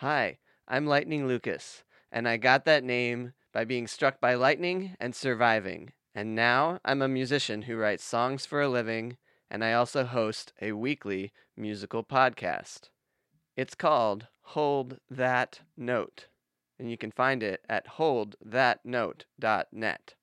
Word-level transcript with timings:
Hi, 0.00 0.38
I'm 0.68 0.86
Lightning 0.86 1.26
Lucas, 1.26 1.82
and 2.12 2.28
I 2.28 2.36
got 2.36 2.64
that 2.66 2.84
name 2.84 3.32
by 3.52 3.64
being 3.64 3.88
struck 3.88 4.20
by 4.20 4.34
lightning 4.34 4.94
and 5.00 5.12
surviving. 5.12 5.92
And 6.14 6.36
now 6.36 6.78
I'm 6.84 7.02
a 7.02 7.08
musician 7.08 7.62
who 7.62 7.76
writes 7.76 8.04
songs 8.04 8.46
for 8.46 8.62
a 8.62 8.68
living, 8.68 9.16
and 9.50 9.64
I 9.64 9.72
also 9.72 10.04
host 10.04 10.52
a 10.62 10.70
weekly 10.70 11.32
musical 11.56 12.04
podcast. 12.04 12.90
It's 13.56 13.74
called 13.74 14.28
Hold 14.42 15.00
That 15.10 15.62
Note, 15.76 16.28
and 16.78 16.88
you 16.88 16.96
can 16.96 17.10
find 17.10 17.42
it 17.42 17.64
at 17.68 17.96
holdthatnote.net. 17.96 20.14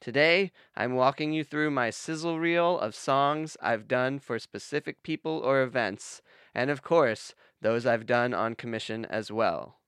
Today, 0.00 0.50
I'm 0.74 0.94
walking 0.94 1.34
you 1.34 1.44
through 1.44 1.70
my 1.70 1.90
sizzle 1.90 2.38
reel 2.38 2.78
of 2.78 2.94
songs 2.94 3.58
I've 3.60 3.86
done 3.86 4.18
for 4.18 4.38
specific 4.38 5.02
people 5.02 5.42
or 5.44 5.62
events, 5.62 6.22
and 6.54 6.70
of 6.70 6.82
course, 6.82 7.34
those 7.64 7.86
I've 7.86 8.04
done 8.04 8.34
on 8.34 8.54
commission 8.54 9.06
as 9.06 9.32
well. 9.32 9.80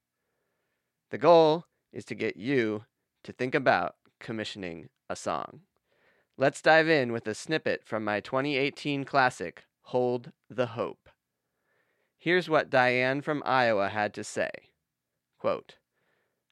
The 1.10 1.18
goal 1.18 1.66
is 1.92 2.06
to 2.06 2.14
get 2.14 2.38
you 2.38 2.84
to 3.22 3.32
think 3.32 3.54
about 3.54 3.96
commissioning 4.18 4.88
a 5.10 5.14
song. 5.14 5.60
Let's 6.38 6.62
dive 6.62 6.88
in 6.88 7.12
with 7.12 7.28
a 7.28 7.34
snippet 7.34 7.82
from 7.84 8.02
my 8.02 8.20
2018 8.20 9.04
classic, 9.04 9.64
Hold 9.82 10.32
the 10.48 10.68
Hope. 10.68 11.10
Here's 12.16 12.48
what 12.48 12.70
Diane 12.70 13.20
from 13.20 13.42
Iowa 13.44 13.90
had 13.90 14.14
to 14.14 14.24
say 14.24 14.50
Quote, 15.38 15.74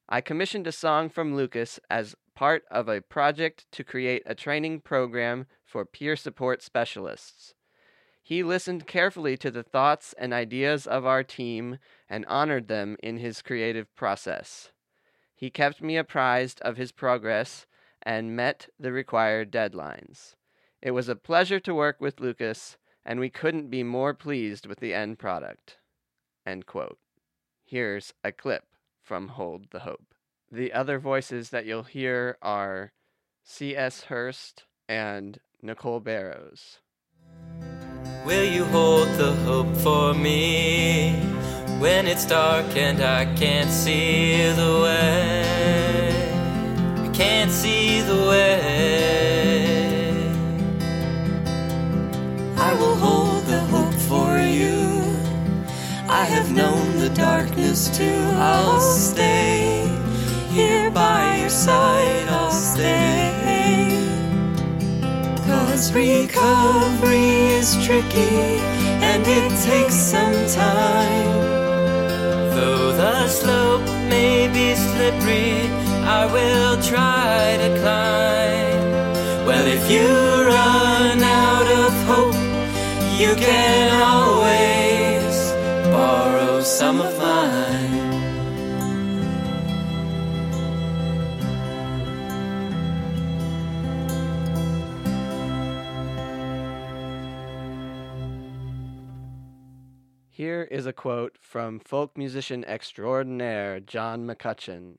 I 0.06 0.20
commissioned 0.20 0.66
a 0.66 0.72
song 0.72 1.08
from 1.08 1.34
Lucas 1.34 1.80
as 1.88 2.14
part 2.36 2.64
of 2.70 2.86
a 2.86 3.00
project 3.00 3.64
to 3.72 3.82
create 3.82 4.22
a 4.26 4.34
training 4.34 4.80
program 4.80 5.46
for 5.64 5.86
peer 5.86 6.16
support 6.16 6.62
specialists. 6.62 7.54
He 8.26 8.42
listened 8.42 8.86
carefully 8.86 9.36
to 9.36 9.50
the 9.50 9.62
thoughts 9.62 10.14
and 10.16 10.32
ideas 10.32 10.86
of 10.86 11.04
our 11.04 11.22
team 11.22 11.78
and 12.08 12.24
honored 12.24 12.68
them 12.68 12.96
in 13.02 13.18
his 13.18 13.42
creative 13.42 13.94
process. 13.94 14.72
He 15.34 15.50
kept 15.50 15.82
me 15.82 15.98
apprised 15.98 16.58
of 16.62 16.78
his 16.78 16.90
progress 16.90 17.66
and 18.00 18.34
met 18.34 18.68
the 18.80 18.92
required 18.92 19.52
deadlines. 19.52 20.36
It 20.80 20.92
was 20.92 21.10
a 21.10 21.16
pleasure 21.16 21.60
to 21.60 21.74
work 21.74 22.00
with 22.00 22.18
Lucas, 22.18 22.78
and 23.04 23.20
we 23.20 23.28
couldn't 23.28 23.68
be 23.68 23.82
more 23.82 24.14
pleased 24.14 24.64
with 24.64 24.80
the 24.80 24.94
end 24.94 25.18
product. 25.18 25.76
End 26.46 26.64
quote. 26.64 26.98
Here's 27.62 28.14
a 28.24 28.32
clip 28.32 28.64
from 29.02 29.28
Hold 29.28 29.66
the 29.70 29.80
Hope. 29.80 30.14
The 30.50 30.72
other 30.72 30.98
voices 30.98 31.50
that 31.50 31.66
you'll 31.66 31.82
hear 31.82 32.38
are 32.40 32.92
C.S. 33.42 34.04
Hurst 34.04 34.64
and 34.88 35.40
Nicole 35.60 36.00
Barrows. 36.00 36.80
Will 38.24 38.44
you 38.44 38.64
hold 38.64 39.08
the 39.18 39.32
hope 39.44 39.76
for 39.76 40.14
me 40.14 41.12
when 41.78 42.06
it's 42.06 42.24
dark 42.24 42.74
and 42.74 43.02
I 43.02 43.26
can't 43.34 43.68
see 43.68 44.50
the 44.52 44.80
way? 44.82 46.10
I 47.04 47.08
can't 47.12 47.50
see 47.50 48.00
the 48.00 48.16
way. 48.30 48.54
I 52.56 52.72
will 52.80 52.96
hold 52.96 53.44
the 53.44 53.60
hope 53.60 53.92
for 53.92 54.38
you. 54.38 55.02
I 56.08 56.24
have 56.24 56.50
known 56.50 56.98
the 57.00 57.10
darkness 57.10 57.94
too. 57.94 58.22
I'll 58.36 58.80
stay 58.80 59.86
here 60.50 60.90
by 60.90 61.36
your 61.40 61.50
side. 61.50 62.26
I'll 62.28 62.50
stay. 62.50 63.33
Cause 65.74 65.92
recovery 65.92 67.50
is 67.58 67.74
tricky 67.84 68.60
and 69.02 69.26
it 69.26 69.50
takes 69.64 69.96
some 69.96 70.46
time. 70.46 71.34
Though 72.54 72.92
the 72.92 73.26
slope 73.26 73.84
may 74.08 74.46
be 74.46 74.76
slippery, 74.76 75.66
I 76.06 76.26
will 76.32 76.80
try 76.80 77.56
to 77.58 77.70
climb. 77.80 79.46
Well, 79.46 79.66
if 79.66 79.90
you 79.90 80.06
run 80.46 81.20
out 81.20 81.66
of 81.66 81.92
hope, 82.06 82.40
you 83.18 83.34
can 83.34 84.00
always 84.00 84.23
Is 100.70 100.86
a 100.86 100.92
quote 100.92 101.36
from 101.40 101.78
folk 101.78 102.16
musician 102.16 102.64
extraordinaire 102.64 103.80
John 103.80 104.26
McCutcheon. 104.26 104.96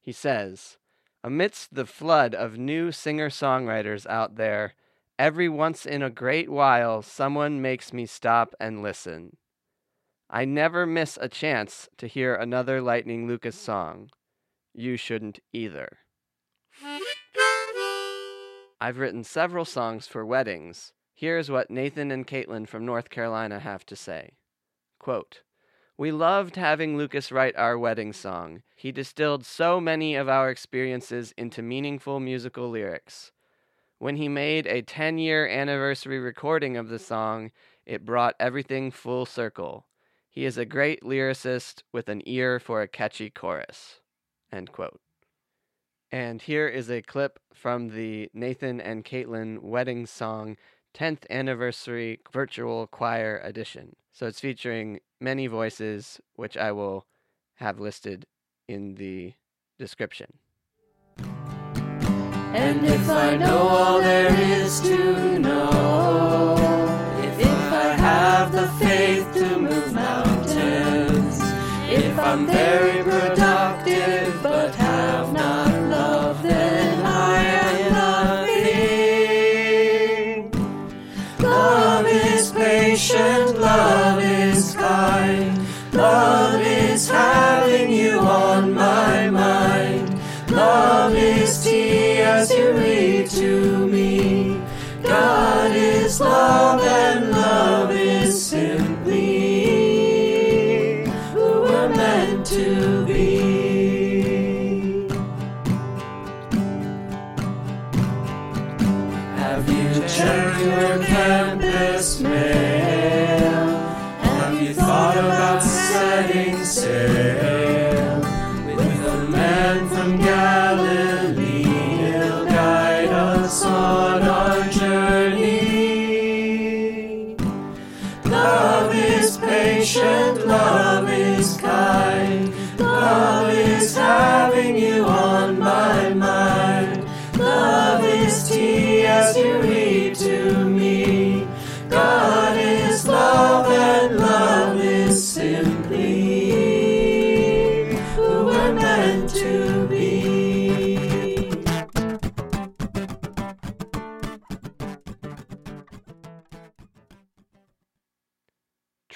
He 0.00 0.12
says, 0.12 0.76
Amidst 1.22 1.74
the 1.74 1.86
flood 1.86 2.34
of 2.34 2.58
new 2.58 2.92
singer 2.92 3.30
songwriters 3.30 4.06
out 4.06 4.36
there, 4.36 4.74
every 5.18 5.48
once 5.48 5.86
in 5.86 6.02
a 6.02 6.10
great 6.10 6.50
while 6.50 7.00
someone 7.00 7.62
makes 7.62 7.92
me 7.92 8.06
stop 8.06 8.54
and 8.60 8.82
listen. 8.82 9.36
I 10.28 10.44
never 10.44 10.84
miss 10.84 11.18
a 11.20 11.28
chance 11.28 11.88
to 11.98 12.06
hear 12.06 12.34
another 12.34 12.80
Lightning 12.80 13.26
Lucas 13.26 13.56
song. 13.56 14.10
You 14.74 14.96
shouldn't 14.96 15.38
either. 15.52 15.98
I've 18.80 18.98
written 18.98 19.24
several 19.24 19.64
songs 19.64 20.06
for 20.06 20.26
weddings. 20.26 20.92
Here's 21.14 21.50
what 21.50 21.70
Nathan 21.70 22.10
and 22.10 22.26
Caitlin 22.26 22.68
from 22.68 22.84
North 22.84 23.08
Carolina 23.08 23.60
have 23.60 23.86
to 23.86 23.96
say. 23.96 24.32
Quote, 24.98 25.42
we 25.96 26.10
loved 26.10 26.56
having 26.56 26.96
Lucas 26.96 27.30
write 27.30 27.54
our 27.54 27.78
wedding 27.78 28.12
song. 28.12 28.62
He 28.74 28.90
distilled 28.90 29.46
so 29.46 29.80
many 29.80 30.16
of 30.16 30.28
our 30.28 30.50
experiences 30.50 31.32
into 31.36 31.62
meaningful 31.62 32.18
musical 32.18 32.68
lyrics. 32.68 33.30
When 33.98 34.16
he 34.16 34.28
made 34.28 34.66
a 34.66 34.82
10 34.82 35.18
year 35.18 35.46
anniversary 35.46 36.18
recording 36.18 36.76
of 36.76 36.88
the 36.88 36.98
song, 36.98 37.52
it 37.86 38.04
brought 38.04 38.34
everything 38.40 38.90
full 38.90 39.24
circle. 39.24 39.86
He 40.28 40.44
is 40.44 40.58
a 40.58 40.64
great 40.64 41.02
lyricist 41.04 41.84
with 41.92 42.08
an 42.08 42.22
ear 42.26 42.58
for 42.58 42.82
a 42.82 42.88
catchy 42.88 43.30
chorus. 43.30 44.00
End 44.50 44.72
quote. 44.72 45.00
And 46.10 46.42
here 46.42 46.66
is 46.66 46.90
a 46.90 47.02
clip 47.02 47.38
from 47.54 47.90
the 47.90 48.30
Nathan 48.34 48.80
and 48.80 49.04
Caitlin 49.04 49.62
wedding 49.62 50.06
song 50.06 50.56
10th 50.92 51.22
anniversary 51.30 52.20
virtual 52.32 52.88
choir 52.88 53.40
edition. 53.44 53.94
So 54.14 54.28
it's 54.28 54.38
featuring 54.38 55.00
many 55.20 55.48
voices, 55.48 56.20
which 56.36 56.56
I 56.56 56.70
will 56.70 57.04
have 57.54 57.80
listed 57.80 58.26
in 58.68 58.94
the 58.94 59.32
description. 59.76 60.38
And 61.18 62.86
if 62.86 63.10
I 63.10 63.36
know 63.36 63.58
all 63.58 64.00
there 64.00 64.32
is 64.40 64.80
to 64.82 65.38
know, 65.40 66.54
if, 67.24 67.40
if 67.40 67.72
I 67.72 67.92
have 67.94 68.52
the 68.52 68.68
faith 68.78 69.34
to 69.34 69.58
move 69.58 69.92
mountains, 69.92 71.40
if 71.90 72.16
I'm 72.16 72.46
very 72.46 73.02
productive 73.02 73.43
love 96.20 96.80
and 96.80 97.23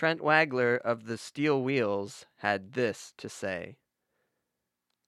Trent 0.08 0.22
Wagler 0.22 0.78
of 0.78 1.05
the 1.05 1.19
Steel 1.19 1.62
Wheels 1.62 2.25
had 2.38 2.72
this 2.72 3.12
to 3.19 3.28
say 3.28 3.76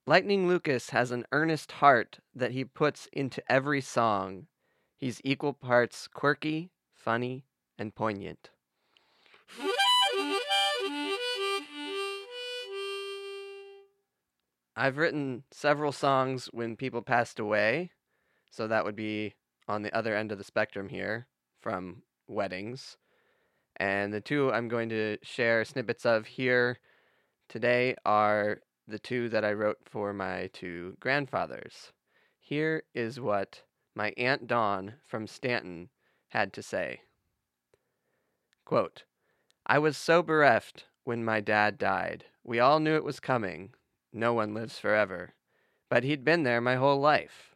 Lightning 0.07 0.47
Lucas 0.47 0.91
has 0.91 1.11
an 1.11 1.25
earnest 1.33 1.73
heart 1.73 2.19
that 2.35 2.51
he 2.51 2.67
puts 2.67 3.09
into 3.11 3.43
every 3.51 3.81
song. 3.81 4.47
He's 4.99 5.23
equal 5.25 5.55
parts 5.55 6.07
quirky, 6.07 6.71
funny, 6.93 7.47
and 7.79 7.95
poignant. 7.95 8.51
I've 14.77 14.99
written 14.99 15.45
several 15.51 15.93
songs 15.93 16.51
when 16.53 16.77
people 16.77 17.01
passed 17.01 17.39
away, 17.39 17.93
so 18.51 18.69
that 18.69 18.85
would 18.85 18.97
be 18.97 19.33
on 19.67 19.81
the 19.81 19.97
other 19.97 20.15
end 20.15 20.31
of 20.31 20.37
the 20.37 20.45
spectrum 20.45 20.91
here 20.91 21.27
from 21.59 22.03
weddings. 22.29 22.99
And 23.81 24.13
the 24.13 24.21
two 24.21 24.53
I'm 24.53 24.69
going 24.69 24.91
to 24.91 25.17
share 25.23 25.65
snippets 25.65 26.05
of 26.05 26.27
here 26.27 26.79
today 27.49 27.95
are 28.05 28.61
the 28.87 28.99
two 28.99 29.31
that 29.31 29.43
I 29.43 29.55
wrote 29.55 29.79
for 29.87 30.13
my 30.13 30.51
two 30.53 30.99
grandfathers. 31.01 31.91
Here 32.39 32.83
is 32.95 33.19
what 33.19 33.63
my 33.95 34.13
Aunt 34.19 34.47
Dawn 34.47 34.97
from 35.07 35.27
Staunton 35.27 35.89
had 36.29 36.53
to 36.53 36.63
say. 36.63 37.01
Quote, 38.67 39.05
I 39.67 39.79
was 39.79 39.97
so 39.97 40.23
bereft 40.23 40.85
when 41.05 41.25
my 41.25 41.41
dad 41.41 41.79
died. 41.79 42.27
We 42.45 42.61
all 42.61 42.81
knew 42.81 42.97
it 42.97 43.05
was 43.05 43.19
coming. 43.19 43.71
No 44.13 44.35
one 44.35 44.53
lives 44.53 44.79
forever. 44.79 45.31
But 45.89 46.05
he'd 46.05 46.23
been 46.23 46.43
there 46.43 46.61
my 46.61 46.77
whole 46.77 47.01
life. 47.01 47.55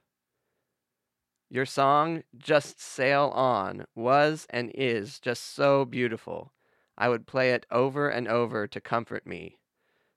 Your 1.55 1.67
song, 1.67 2.25
Just 2.37 2.81
Sail 2.81 3.31
On, 3.33 3.87
was 3.95 4.45
and 4.51 4.73
is 4.75 5.21
just 5.21 5.55
so 5.55 5.85
beautiful. 5.85 6.53
I 6.99 7.09
would 7.09 7.29
play 7.29 7.53
it 7.53 7.65
over 7.71 8.09
and 8.09 8.27
over 8.27 8.67
to 8.67 8.81
comfort 8.81 9.25
me. 9.25 9.61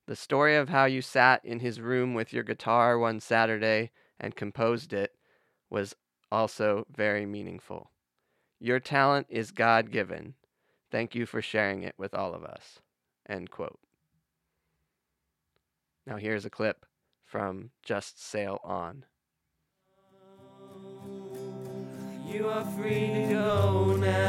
The 0.07 0.15
story 0.15 0.55
of 0.55 0.69
how 0.69 0.85
you 0.85 1.03
sat 1.03 1.45
in 1.45 1.59
his 1.59 1.79
room 1.79 2.15
with 2.15 2.33
your 2.33 2.41
guitar 2.41 2.97
one 2.97 3.19
Saturday 3.19 3.91
and 4.19 4.35
composed 4.35 4.93
it 4.93 5.13
was 5.69 5.95
also 6.31 6.87
very 6.89 7.27
meaningful. 7.27 7.91
Your 8.59 8.79
talent 8.79 9.27
is 9.29 9.51
God 9.51 9.91
given. 9.91 10.33
Thank 10.89 11.13
you 11.13 11.27
for 11.27 11.43
sharing 11.43 11.83
it 11.83 11.93
with 11.99 12.15
all 12.15 12.33
of 12.33 12.43
us. 12.43 12.79
End 13.29 13.51
quote. 13.51 13.79
Now 16.07 16.17
here's 16.17 16.45
a 16.45 16.49
clip 16.49 16.87
from 17.27 17.69
Just 17.83 18.19
Sail 18.19 18.59
On. 18.63 19.05
You 22.29 22.49
are 22.49 22.65
free 22.75 23.07
to 23.07 23.27
go 23.29 23.95
now. 23.95 24.27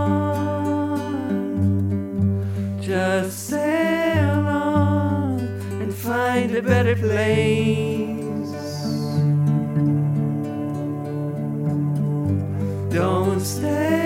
Just 2.80 3.48
sail 3.48 4.46
on 4.46 5.40
and 5.82 5.92
find 5.92 6.54
a 6.54 6.62
better 6.62 6.94
place. 6.94 8.06
Don't 12.94 13.40
stay 13.40 14.05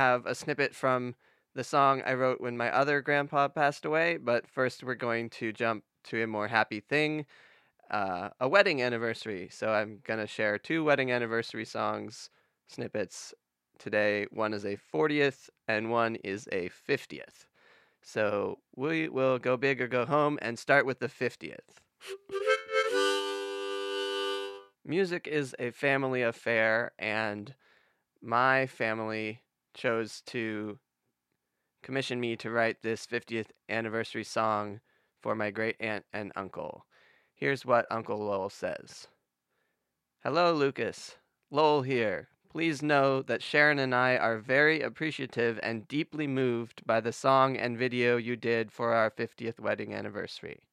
have 0.00 0.24
a 0.26 0.34
snippet 0.34 0.74
from 0.74 1.14
the 1.54 1.64
song 1.64 2.02
I 2.06 2.14
wrote 2.14 2.40
when 2.40 2.56
my 2.56 2.74
other 2.74 3.02
grandpa 3.02 3.48
passed 3.48 3.84
away, 3.84 4.16
but 4.16 4.48
first 4.48 4.82
we're 4.82 4.94
going 4.94 5.28
to 5.30 5.52
jump 5.52 5.84
to 6.04 6.22
a 6.22 6.26
more 6.26 6.48
happy 6.48 6.80
thing 6.80 7.26
uh, 7.90 8.28
a 8.38 8.48
wedding 8.48 8.82
anniversary. 8.82 9.48
So 9.50 9.70
I'm 9.70 9.98
going 10.04 10.20
to 10.20 10.26
share 10.26 10.58
two 10.58 10.84
wedding 10.84 11.10
anniversary 11.10 11.64
songs 11.64 12.30
snippets 12.68 13.34
today. 13.78 14.26
One 14.30 14.54
is 14.54 14.64
a 14.64 14.78
40th 14.94 15.50
and 15.66 15.90
one 15.90 16.16
is 16.16 16.48
a 16.52 16.70
50th. 16.88 17.46
So 18.02 18.58
we 18.76 19.08
will 19.08 19.38
go 19.38 19.56
big 19.56 19.80
or 19.80 19.88
go 19.88 20.06
home 20.06 20.38
and 20.40 20.58
start 20.58 20.86
with 20.86 21.00
the 21.00 21.08
50th. 21.08 21.58
Music 24.84 25.26
is 25.26 25.54
a 25.58 25.70
family 25.70 26.22
affair, 26.22 26.92
and 26.98 27.54
my 28.22 28.66
family 28.66 29.42
chose 29.74 30.22
to 30.26 30.78
commission 31.82 32.20
me 32.20 32.36
to 32.36 32.50
write 32.50 32.82
this 32.82 33.06
50th 33.06 33.48
anniversary 33.68 34.24
song 34.24 34.80
for 35.20 35.34
my 35.34 35.50
great 35.50 35.76
aunt 35.80 36.04
and 36.12 36.32
uncle. 36.36 36.86
Here's 37.34 37.64
what 37.64 37.86
Uncle 37.90 38.18
Lowell 38.18 38.50
says 38.50 39.08
Hello, 40.22 40.52
Lucas. 40.52 41.16
Lowell 41.50 41.82
here. 41.82 42.28
Please 42.50 42.82
know 42.82 43.22
that 43.22 43.42
Sharon 43.42 43.78
and 43.78 43.94
I 43.94 44.16
are 44.16 44.38
very 44.38 44.80
appreciative 44.80 45.58
and 45.62 45.86
deeply 45.86 46.26
moved 46.26 46.84
by 46.84 47.00
the 47.00 47.12
song 47.12 47.56
and 47.56 47.78
video 47.78 48.16
you 48.16 48.36
did 48.36 48.72
for 48.72 48.92
our 48.92 49.10
50th 49.10 49.60
wedding 49.60 49.94
anniversary. 49.94 50.64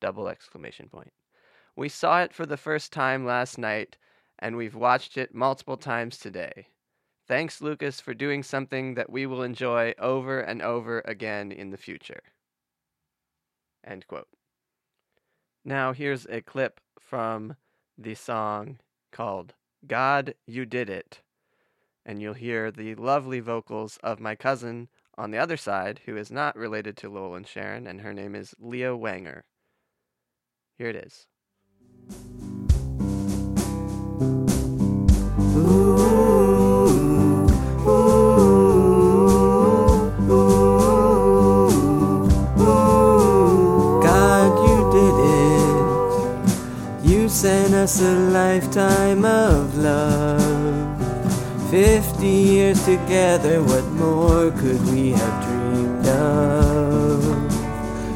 Double 0.00 0.26
exclamation 0.26 0.88
point. 0.88 1.12
We 1.76 1.90
saw 1.90 2.22
it 2.22 2.32
for 2.32 2.46
the 2.46 2.56
first 2.56 2.92
time 2.92 3.26
last 3.26 3.58
night, 3.58 3.98
and 4.38 4.56
we've 4.56 4.74
watched 4.74 5.18
it 5.18 5.34
multiple 5.34 5.76
times 5.76 6.16
today. 6.18 6.68
Thanks, 7.28 7.60
Lucas, 7.60 8.00
for 8.00 8.14
doing 8.14 8.42
something 8.42 8.94
that 8.94 9.10
we 9.10 9.26
will 9.26 9.42
enjoy 9.42 9.94
over 9.98 10.40
and 10.40 10.62
over 10.62 11.02
again 11.04 11.50
in 11.50 11.70
the 11.70 11.76
future. 11.76 12.20
End 13.84 14.06
quote. 14.06 14.28
Now, 15.64 15.92
here's 15.92 16.26
a 16.26 16.40
clip 16.40 16.80
from 17.00 17.56
the 17.98 18.14
song 18.14 18.78
called 19.10 19.54
God, 19.86 20.34
You 20.46 20.64
Did 20.66 20.88
It. 20.88 21.22
And 22.04 22.22
you'll 22.22 22.34
hear 22.34 22.70
the 22.70 22.94
lovely 22.94 23.40
vocals 23.40 23.98
of 24.04 24.20
my 24.20 24.36
cousin 24.36 24.88
on 25.18 25.32
the 25.32 25.38
other 25.38 25.56
side, 25.56 26.02
who 26.06 26.16
is 26.16 26.30
not 26.30 26.56
related 26.56 26.96
to 26.98 27.08
Lowell 27.08 27.34
and 27.34 27.46
Sharon, 27.46 27.88
and 27.88 28.02
her 28.02 28.12
name 28.12 28.36
is 28.36 28.54
Leah 28.60 28.96
Wanger. 28.96 29.42
Here 30.78 30.90
it 30.90 30.96
is. 30.96 31.26
Us 47.76 48.00
a 48.00 48.12
lifetime 48.12 49.24
of 49.24 49.76
love. 49.76 51.70
Fifty 51.70 52.26
years 52.26 52.82
together, 52.84 53.62
what 53.62 53.84
more 53.92 54.50
could 54.50 54.82
we 54.90 55.10
have 55.10 55.44
dreamed 55.44 56.06
of? 56.06 57.22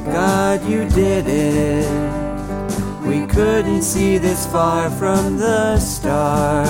God, 0.07 0.65
you 0.67 0.89
did 0.89 1.27
it. 1.29 1.87
We 3.07 3.27
couldn't 3.27 3.83
see 3.83 4.19
this 4.19 4.47
far 4.47 4.91
from 4.91 5.37
the 5.37 5.79
start. 5.79 6.67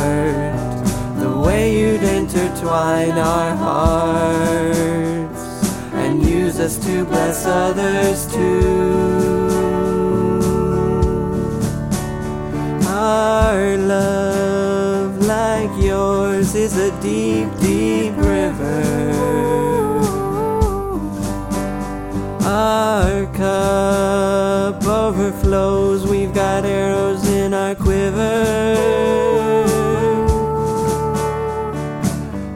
The 1.21 1.39
way 1.39 1.79
you'd 1.79 2.03
intertwine 2.03 3.17
our 3.19 3.55
hearts 3.57 5.43
and 5.93 6.23
use 6.27 6.59
us 6.59 6.77
to 6.85 7.05
bless 7.05 7.47
others 7.47 8.27
too. 8.33 9.40
Our 13.11 13.76
love, 13.76 15.19
like 15.26 15.73
yours, 15.83 16.55
is 16.55 16.76
a 16.76 16.90
deep, 17.00 17.49
deep 17.59 18.14
river. 18.17 18.83
Our 22.45 23.26
cup 23.35 24.87
overflows, 24.87 26.07
we've 26.07 26.33
got 26.33 26.64
arrows 26.64 27.26
in 27.26 27.52
our 27.52 27.75
quiver. 27.75 28.45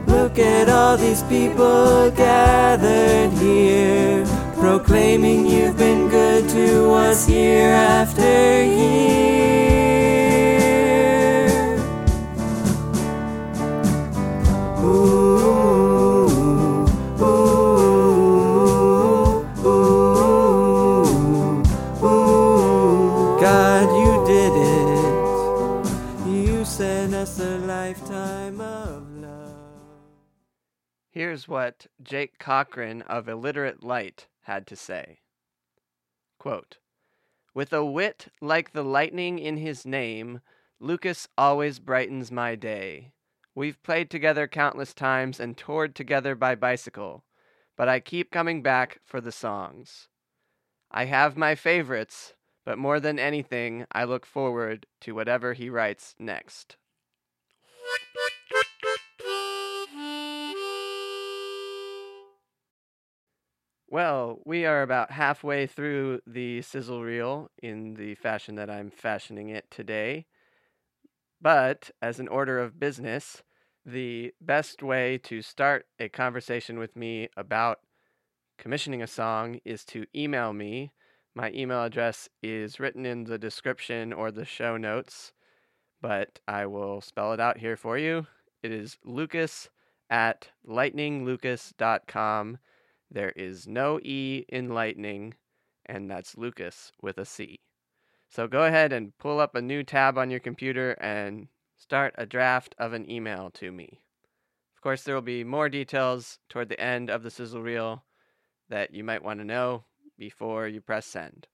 Look 0.07 0.39
at 0.39 0.69
all 0.69 0.95
these 0.95 1.23
people 1.23 2.11
gathered 2.11 3.33
here, 3.33 4.25
proclaiming 4.57 5.47
you've 5.47 5.77
been 5.77 6.07
good 6.07 6.47
to 6.51 6.91
us 6.91 7.27
year 7.27 7.71
after 7.71 8.63
year. 8.63 9.04
Here's 31.35 31.49
what 31.49 31.87
Jake 32.01 32.39
Cochran 32.39 33.01
of 33.01 33.27
Illiterate 33.27 33.83
Light 33.83 34.27
had 34.43 34.65
to 34.67 34.75
say 34.77 35.19
Quote, 36.39 36.77
With 37.53 37.73
a 37.73 37.83
wit 37.83 38.29
like 38.39 38.71
the 38.71 38.85
lightning 38.85 39.37
in 39.37 39.57
his 39.57 39.85
name, 39.85 40.39
Lucas 40.79 41.27
always 41.37 41.79
brightens 41.79 42.31
my 42.31 42.55
day. 42.55 43.11
We've 43.53 43.83
played 43.83 44.09
together 44.09 44.47
countless 44.47 44.93
times 44.93 45.41
and 45.41 45.57
toured 45.57 45.93
together 45.93 46.35
by 46.35 46.55
bicycle, 46.55 47.25
but 47.75 47.89
I 47.89 47.99
keep 47.99 48.31
coming 48.31 48.61
back 48.61 49.01
for 49.03 49.19
the 49.19 49.33
songs. 49.33 50.07
I 50.89 51.03
have 51.03 51.35
my 51.35 51.55
favorites, 51.55 52.33
but 52.63 52.77
more 52.77 53.01
than 53.01 53.19
anything, 53.19 53.85
I 53.91 54.05
look 54.05 54.25
forward 54.25 54.85
to 55.01 55.13
whatever 55.13 55.51
he 55.51 55.69
writes 55.69 56.15
next. 56.17 56.77
Well, 63.87 64.39
we 64.45 64.65
are 64.65 64.81
about 64.81 65.11
halfway 65.11 65.67
through 65.67 66.21
the 66.25 66.63
sizzle 66.63 67.03
reel 67.03 67.51
in 67.61 67.93
the 67.93 68.15
fashion 68.15 68.55
that 68.55 68.69
I'm 68.69 68.89
fashioning 68.89 69.49
it 69.49 69.69
today. 69.69 70.25
But 71.39 71.91
as 72.01 72.19
an 72.19 72.27
order 72.27 72.57
of 72.59 72.79
business, 72.79 73.43
the 73.85 74.33
best 74.41 74.81
way 74.81 75.19
to 75.19 75.43
start 75.43 75.85
a 75.99 76.09
conversation 76.09 76.79
with 76.79 76.95
me 76.95 77.29
about 77.37 77.81
commissioning 78.57 79.03
a 79.03 79.07
song 79.07 79.59
is 79.63 79.85
to 79.85 80.05
email 80.15 80.51
me. 80.51 80.91
My 81.35 81.51
email 81.51 81.83
address 81.83 82.27
is 82.41 82.79
written 82.79 83.05
in 83.05 83.25
the 83.25 83.37
description 83.37 84.11
or 84.11 84.31
the 84.31 84.45
show 84.45 84.77
notes, 84.77 85.31
but 86.01 86.39
I 86.47 86.65
will 86.65 87.01
spell 87.01 87.33
it 87.33 87.39
out 87.39 87.59
here 87.59 87.77
for 87.77 87.99
you. 87.99 88.25
It 88.63 88.71
is 88.71 88.97
lucas 89.03 89.69
at 90.09 90.49
lightninglucas.com. 90.67 92.57
There 93.15 93.31
is 93.37 93.65
no 93.65 93.97
E 94.03 94.43
in 94.49 94.67
lightning, 94.67 95.35
and 95.85 96.11
that's 96.11 96.37
Lucas 96.37 96.91
with 97.01 97.17
a 97.17 97.23
C. 97.23 97.61
So 98.27 98.45
go 98.45 98.65
ahead 98.65 98.91
and 98.91 99.17
pull 99.17 99.39
up 99.39 99.55
a 99.55 99.61
new 99.61 99.83
tab 99.83 100.17
on 100.17 100.29
your 100.29 100.41
computer 100.41 100.97
and 100.99 101.47
start 101.77 102.13
a 102.17 102.25
draft 102.25 102.75
of 102.77 102.91
an 102.91 103.09
email 103.09 103.51
to 103.51 103.71
me. 103.71 104.01
Of 104.75 104.81
course, 104.81 105.03
there 105.03 105.15
will 105.15 105.21
be 105.21 105.45
more 105.45 105.69
details 105.69 106.39
toward 106.49 106.67
the 106.67 106.81
end 106.81 107.09
of 107.09 107.23
the 107.23 107.31
sizzle 107.31 107.61
reel 107.61 108.03
that 108.67 108.93
you 108.93 109.05
might 109.05 109.23
want 109.23 109.39
to 109.39 109.45
know 109.45 109.85
before 110.19 110.67
you 110.67 110.81
press 110.81 111.05
send. 111.05 111.47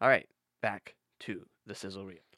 All 0.00 0.08
right, 0.08 0.28
back 0.62 0.96
to 1.20 1.46
the 1.64 1.76
sizzle 1.76 2.06
reel. 2.06 2.31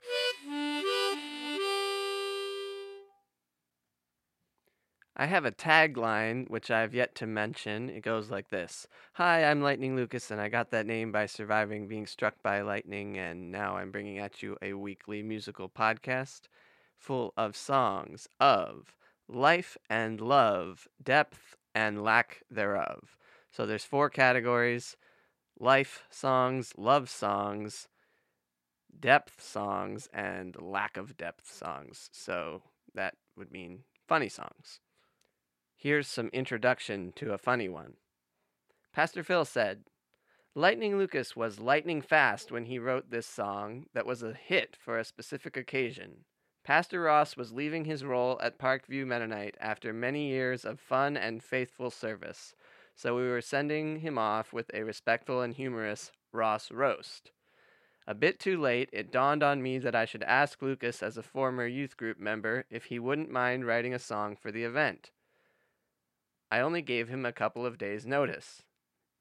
I 5.17 5.27
have 5.27 5.45
a 5.45 5.53
tagline 5.53 6.51
which 6.51 6.73
I've 6.73 6.93
yet 6.93 7.15
to 7.17 7.27
mention. 7.27 7.89
It 7.89 8.01
goes 8.01 8.31
like 8.31 8.49
this 8.49 8.89
Hi, 9.13 9.45
I'm 9.45 9.63
Lightning 9.63 9.95
Lucas, 9.95 10.33
and 10.33 10.41
I 10.41 10.49
got 10.49 10.73
that 10.73 10.87
name 10.87 11.13
by 11.13 11.27
surviving 11.27 11.87
being 11.87 12.07
struck 12.07 12.43
by 12.43 12.63
lightning, 12.63 13.17
and 13.17 13.53
now 13.53 13.77
I'm 13.77 13.93
bringing 13.93 14.19
at 14.19 14.43
you 14.43 14.57
a 14.61 14.73
weekly 14.73 15.23
musical 15.23 15.69
podcast 15.69 16.49
full 16.99 17.33
of 17.37 17.57
songs 17.57 18.27
of 18.41 18.97
life 19.29 19.77
and 19.89 20.21
love, 20.21 20.89
depth 21.01 21.55
and 21.77 22.03
lack 22.03 22.43
thereof. 22.51 23.17
So 23.53 23.67
there's 23.67 23.85
four 23.85 24.11
categories 24.11 24.97
life 25.61 26.03
songs, 26.11 26.73
love 26.77 27.09
songs, 27.09 27.87
depth 28.99 29.41
songs, 29.41 30.09
and 30.13 30.61
lack 30.61 30.97
of 30.97 31.17
depth 31.17 31.53
songs. 31.53 32.11
So 32.11 32.63
that 32.95 33.15
would 33.37 33.53
mean 33.53 33.85
funny 34.09 34.29
songs. 34.29 34.81
Here's 35.85 36.09
some 36.09 36.31
introduction 36.33 37.13
to 37.17 37.35
a 37.35 37.37
funny 37.37 37.69
one. 37.69 37.97
Pastor 38.95 39.23
Phil 39.23 39.45
said, 39.45 39.81
Lightning 40.55 40.97
Lucas 40.97 41.37
was 41.37 41.61
lightning 41.61 42.01
fast 42.01 42.51
when 42.51 42.65
he 42.65 42.79
wrote 42.79 43.11
this 43.11 43.27
song 43.27 43.85
that 43.93 44.07
was 44.07 44.23
a 44.23 44.33
hit 44.33 44.79
for 44.81 44.99
a 44.99 45.05
specific 45.05 45.59
occasion. 45.59 46.25
Pastor 46.65 47.03
Ross 47.03 47.37
was 47.37 47.53
leaving 47.53 47.85
his 47.85 48.03
role 48.03 48.41
at 48.43 48.59
Parkview 48.59 49.07
Mennonite 49.07 49.57
after 49.61 49.93
many 49.93 50.29
years 50.29 50.65
of 50.65 50.81
fun 50.81 51.19
and 51.19 51.43
faithful 51.43 51.91
service, 51.91 52.55
so 52.97 53.15
we 53.15 53.29
were 53.29 53.43
sending 53.43 54.01
him 54.01 54.17
off 54.17 54.55
with 54.55 54.71
a 54.73 54.85
respectful 54.85 55.43
and 55.43 55.53
humorous 55.53 56.13
Ross 56.33 56.73
roast. 56.73 57.31
A 58.07 58.15
bit 58.15 58.41
too 58.41 58.59
late, 58.59 58.89
it 58.91 59.13
dawned 59.13 59.43
on 59.43 59.63
me 59.63 59.77
that 59.81 59.95
I 59.95 60.07
should 60.07 60.23
ask 60.23 60.63
Lucas, 60.63 61.03
as 61.03 61.19
a 61.19 61.23
former 61.23 61.67
youth 61.67 61.99
group 61.99 62.19
member, 62.19 62.65
if 62.71 62.87
he 62.87 62.99
wouldn't 62.99 63.31
mind 63.31 63.67
writing 63.67 63.93
a 63.93 63.99
song 63.99 64.35
for 64.35 64.51
the 64.51 64.65
event. 64.65 65.11
I 66.55 66.61
only 66.61 66.83
gave 66.83 67.09
him 67.09 67.27
a 67.27 67.33
couple 67.33 67.67
of 67.67 67.79
days' 67.79 68.07
notice. 68.07 68.63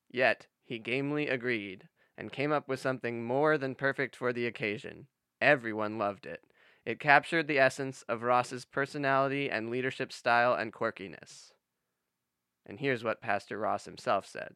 Yet 0.07 0.45
he 0.63 0.77
gamely 0.77 1.27
agreed 1.27 1.89
and 2.15 2.31
came 2.31 2.51
up 2.51 2.67
with 2.67 2.79
something 2.79 3.23
more 3.23 3.57
than 3.57 3.73
perfect 3.73 4.15
for 4.15 4.31
the 4.31 4.45
occasion. 4.45 5.07
Everyone 5.41 5.97
loved 5.97 6.27
it. 6.27 6.43
It 6.85 6.99
captured 6.99 7.47
the 7.47 7.57
essence 7.57 8.03
of 8.03 8.21
Ross's 8.21 8.65
personality 8.65 9.49
and 9.49 9.71
leadership 9.71 10.13
style 10.13 10.53
and 10.53 10.71
quirkiness. 10.71 11.53
And 12.67 12.79
here's 12.79 13.03
what 13.03 13.19
Pastor 13.19 13.57
Ross 13.57 13.85
himself 13.85 14.27
said 14.27 14.53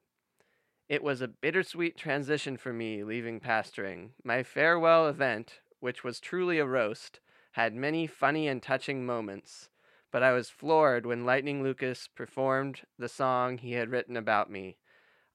It 0.88 1.01
was 1.01 1.19
a 1.19 1.27
bittersweet 1.27 1.98
transition 1.98 2.57
for 2.57 2.74
me 2.74 3.03
leaving 3.03 3.39
pastoring. 3.39 4.12
My 4.24 4.43
farewell 4.43 5.07
event, 5.07 5.62
which 5.79 6.03
was 6.03 6.19
truly 6.19 6.60
a 6.60 6.65
roast, 6.67 7.22
had 7.53 7.74
many 7.74 8.05
funny 8.05 8.48
and 8.48 8.62
touching 8.62 9.03
moments 9.03 9.69
but 10.17 10.24
I 10.24 10.33
was 10.33 10.50
floored 10.50 11.05
when 11.05 11.27
Lightning 11.27 11.62
Lucas 11.62 12.07
performed 12.07 12.81
the 12.97 13.07
song 13.07 13.59
he 13.59 13.74
had 13.74 13.91
written 13.91 14.17
about 14.17 14.50
me. 14.50 14.77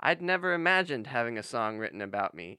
I'd 0.00 0.20
never 0.20 0.52
imagined 0.54 1.06
having 1.06 1.38
a 1.38 1.42
song 1.44 1.78
written 1.78 2.00
about 2.02 2.34
me. 2.34 2.58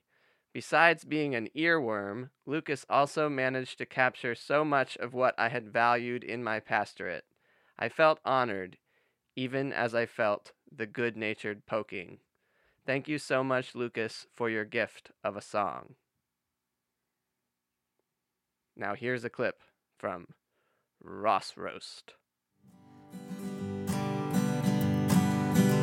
Besides 0.54 1.04
being 1.04 1.36
an 1.36 1.50
earworm, 1.54 2.30
Lucas 2.46 2.86
also 2.90 3.28
managed 3.28 3.78
to 3.80 3.86
capture 3.86 4.36
so 4.36 4.64
much 4.64 4.96
of 4.96 5.14
what 5.14 5.36
I 5.38 5.50
had 5.50 5.68
valued 5.68 6.24
in 6.24 6.46
my 6.46 6.62
pastorate. 6.62 7.26
I 7.78 7.90
felt 7.90 8.22
honored, 8.24 8.78
even 9.36 9.74
as 9.74 9.94
I 9.94 10.06
felt 10.06 10.54
the 10.74 10.88
good 10.88 11.18
natured 11.18 11.66
poking. 11.66 12.20
Thank 12.86 13.10
you 13.10 13.20
so 13.20 13.44
much, 13.44 13.76
Lucas, 13.76 14.28
for 14.34 14.50
your 14.50 14.64
gift 14.64 15.12
of 15.26 15.36
a 15.36 15.42
song. 15.42 15.96
Now, 18.78 18.96
here's 18.96 19.26
a 19.26 19.30
clip 19.30 19.60
from 19.98 20.28
Ross 21.04 21.54
Roast. 21.58 22.14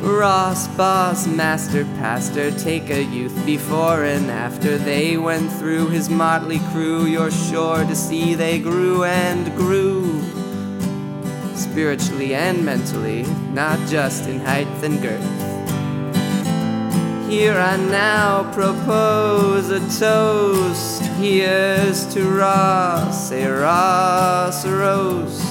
Ross, 0.01 0.67
boss, 0.69 1.27
master, 1.27 1.83
pastor, 1.99 2.49
take 2.57 2.89
a 2.89 3.03
youth 3.03 3.45
before 3.45 4.03
and 4.03 4.31
after 4.31 4.79
they 4.79 5.17
went 5.17 5.51
through 5.51 5.89
his 5.89 6.09
motley 6.09 6.57
crew. 6.71 7.05
You're 7.05 7.29
sure 7.29 7.85
to 7.85 7.95
see 7.95 8.33
they 8.33 8.57
grew 8.57 9.03
and 9.03 9.55
grew. 9.55 10.23
Spiritually 11.53 12.33
and 12.33 12.65
mentally, 12.65 13.21
not 13.53 13.77
just 13.87 14.27
in 14.27 14.39
height 14.39 14.65
and 14.83 14.99
girth. 15.03 15.50
Here 17.31 17.57
I 17.57 17.77
now 17.77 18.51
propose 18.51 19.69
a 19.69 19.79
toast. 19.97 21.01
Here's 21.15 22.05
to 22.13 22.29
Ross, 22.29 23.31
a 23.31 23.47
Ross 23.47 24.67
roast. 24.67 25.41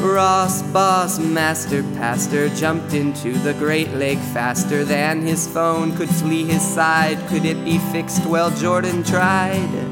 Ross, 0.00 0.62
boss, 0.72 1.18
master, 1.18 1.82
pastor, 1.98 2.48
jumped 2.48 2.94
into 2.94 3.34
the 3.34 3.52
Great 3.52 3.92
Lake 3.92 4.18
faster 4.32 4.82
than 4.82 5.20
his 5.20 5.46
phone 5.46 5.94
could 5.94 6.08
flee 6.08 6.44
his 6.44 6.62
side. 6.62 7.18
Could 7.28 7.44
it 7.44 7.62
be 7.66 7.76
fixed? 7.92 8.24
Well, 8.24 8.50
Jordan 8.52 9.04
tried. 9.04 9.91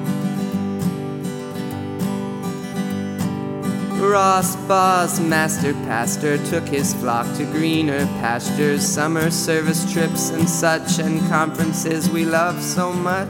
Ross, 4.10 4.56
boss, 4.66 5.20
master, 5.20 5.72
pastor, 5.72 6.36
took 6.46 6.66
his 6.66 6.92
flock 6.94 7.32
to 7.36 7.44
greener 7.44 8.06
pastures, 8.18 8.84
summer 8.84 9.30
service 9.30 9.90
trips 9.92 10.30
and 10.30 10.48
such, 10.48 10.98
and 10.98 11.20
conferences 11.28 12.10
we 12.10 12.24
love 12.24 12.60
so 12.60 12.92
much. 12.92 13.28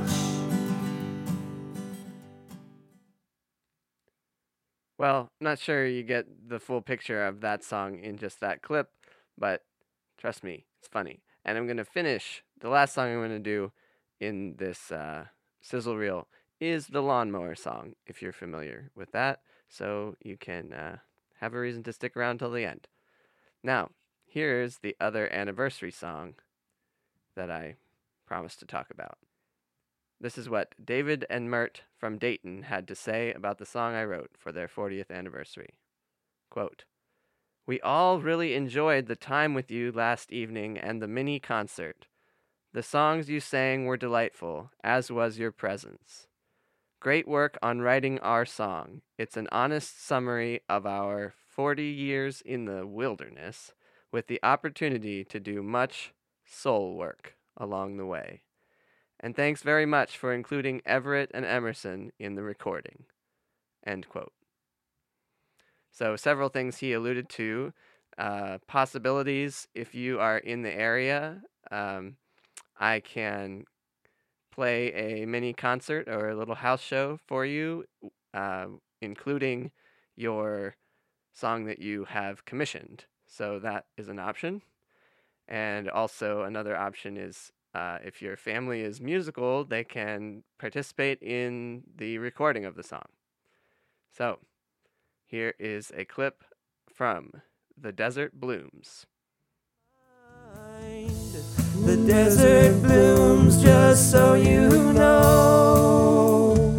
Well, 4.96 5.28
not 5.38 5.58
sure 5.58 5.86
you 5.86 6.02
get 6.02 6.48
the 6.48 6.58
full 6.58 6.80
picture 6.80 7.26
of 7.26 7.42
that 7.42 7.62
song 7.62 7.98
in 7.98 8.16
just 8.16 8.40
that 8.40 8.62
clip, 8.62 8.88
but 9.36 9.62
trust 10.16 10.42
me, 10.42 10.64
it's 10.78 10.88
funny. 10.88 11.20
And 11.44 11.58
I'm 11.58 11.66
going 11.66 11.76
to 11.76 11.84
finish 11.84 12.42
the 12.58 12.70
last 12.70 12.94
song 12.94 13.12
I'm 13.12 13.18
going 13.18 13.30
to 13.30 13.38
do 13.38 13.72
in 14.18 14.54
this 14.56 14.90
uh, 14.90 15.26
sizzle 15.60 15.98
reel 15.98 16.26
is 16.58 16.86
the 16.86 17.02
lawnmower 17.02 17.54
song, 17.54 17.96
if 18.06 18.22
you're 18.22 18.32
familiar 18.32 18.90
with 18.94 19.12
that. 19.12 19.40
So 19.70 20.16
you 20.22 20.36
can 20.36 20.72
uh, 20.72 20.96
have 21.38 21.54
a 21.54 21.60
reason 21.60 21.84
to 21.84 21.92
stick 21.92 22.16
around 22.16 22.38
till 22.38 22.50
the 22.50 22.64
end. 22.64 22.88
Now, 23.62 23.90
here's 24.26 24.78
the 24.78 24.96
other 25.00 25.32
anniversary 25.32 25.92
song 25.92 26.34
that 27.36 27.50
I 27.50 27.76
promised 28.26 28.58
to 28.60 28.66
talk 28.66 28.88
about. 28.90 29.18
This 30.20 30.36
is 30.36 30.48
what 30.50 30.74
David 30.84 31.24
and 31.30 31.48
Mert 31.48 31.84
from 31.96 32.18
Dayton 32.18 32.64
had 32.64 32.86
to 32.88 32.94
say 32.94 33.32
about 33.32 33.58
the 33.58 33.64
song 33.64 33.94
I 33.94 34.04
wrote 34.04 34.32
for 34.36 34.52
their 34.52 34.68
40th 34.68 35.10
anniversary. 35.10 35.74
Quote, 36.50 36.84
We 37.64 37.80
all 37.80 38.20
really 38.20 38.54
enjoyed 38.54 39.06
the 39.06 39.16
time 39.16 39.54
with 39.54 39.70
you 39.70 39.92
last 39.92 40.32
evening 40.32 40.78
and 40.78 41.00
the 41.00 41.08
mini 41.08 41.38
concert. 41.38 42.06
The 42.72 42.82
songs 42.82 43.30
you 43.30 43.40
sang 43.40 43.86
were 43.86 43.96
delightful, 43.96 44.70
as 44.82 45.10
was 45.10 45.38
your 45.38 45.52
presence. 45.52 46.26
Great 47.00 47.26
work 47.26 47.58
on 47.62 47.80
writing 47.80 48.18
our 48.20 48.44
song. 48.44 49.00
It's 49.18 49.36
an 49.36 49.48
honest 49.50 50.04
summary 50.04 50.60
of 50.68 50.86
our 50.86 51.34
40 51.48 51.82
years 51.82 52.42
in 52.42 52.66
the 52.66 52.86
wilderness 52.86 53.72
with 54.12 54.26
the 54.26 54.40
opportunity 54.42 55.24
to 55.24 55.40
do 55.40 55.62
much 55.62 56.12
soul 56.44 56.96
work 56.96 57.36
along 57.56 57.96
the 57.96 58.06
way 58.06 58.42
and 59.20 59.36
thanks 59.36 59.62
very 59.62 59.86
much 59.86 60.16
for 60.16 60.32
including 60.32 60.80
Everett 60.86 61.30
and 61.34 61.44
Emerson 61.44 62.10
in 62.18 62.34
the 62.34 62.42
recording. 62.42 63.04
End 63.86 64.08
quote. 64.08 64.32
So, 65.92 66.16
several 66.16 66.48
things 66.48 66.78
he 66.78 66.94
alluded 66.94 67.28
to. 67.30 67.72
Uh, 68.16 68.58
possibilities 68.66 69.68
if 69.74 69.94
you 69.94 70.18
are 70.20 70.38
in 70.38 70.62
the 70.62 70.72
area. 70.72 71.42
Um, 71.70 72.16
I 72.78 73.00
can 73.00 73.64
play 74.50 74.92
a 74.92 75.26
mini 75.26 75.52
concert 75.52 76.08
or 76.08 76.28
a 76.28 76.36
little 76.36 76.56
house 76.56 76.82
show 76.82 77.18
for 77.26 77.44
you, 77.44 77.84
uh, 78.34 78.66
including 79.00 79.70
your 80.16 80.74
song 81.32 81.64
that 81.64 81.78
you 81.78 82.04
have 82.04 82.44
commissioned. 82.44 83.04
So, 83.26 83.58
that 83.60 83.86
is 83.96 84.08
an 84.08 84.18
option. 84.18 84.62
And 85.48 85.88
also, 85.88 86.42
another 86.42 86.76
option 86.76 87.16
is 87.16 87.52
uh, 87.74 87.98
if 88.04 88.20
your 88.20 88.36
family 88.36 88.80
is 88.80 89.00
musical, 89.00 89.64
they 89.64 89.84
can 89.84 90.42
participate 90.58 91.22
in 91.22 91.84
the 91.96 92.18
recording 92.18 92.64
of 92.64 92.74
the 92.74 92.82
song. 92.82 93.06
So, 94.16 94.38
here 95.24 95.54
is 95.58 95.92
a 95.96 96.04
clip 96.04 96.42
from 96.92 97.42
The 97.80 97.92
Desert 97.92 98.40
Blooms. 98.40 99.06
The 101.84 101.96
desert 101.96 102.82
blooms 102.82 103.19
just 103.58 104.10
so 104.10 104.34
you 104.34 104.68
know. 104.92 106.78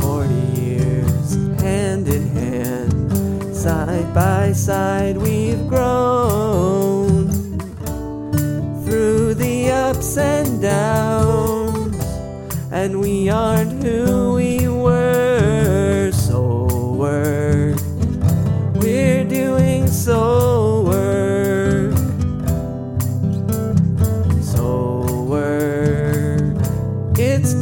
Forty 0.00 0.60
years, 0.60 1.34
hand 1.60 2.08
in 2.08 2.28
hand, 2.28 3.56
side 3.56 4.12
by 4.14 4.52
side, 4.52 5.16
we've 5.16 5.66
grown 5.68 7.28
through 8.84 9.34
the 9.34 9.70
ups 9.70 10.16
and 10.18 10.60
downs, 10.60 11.96
and 12.70 13.00
we 13.00 13.28
aren't 13.28 13.82
who 13.82 14.35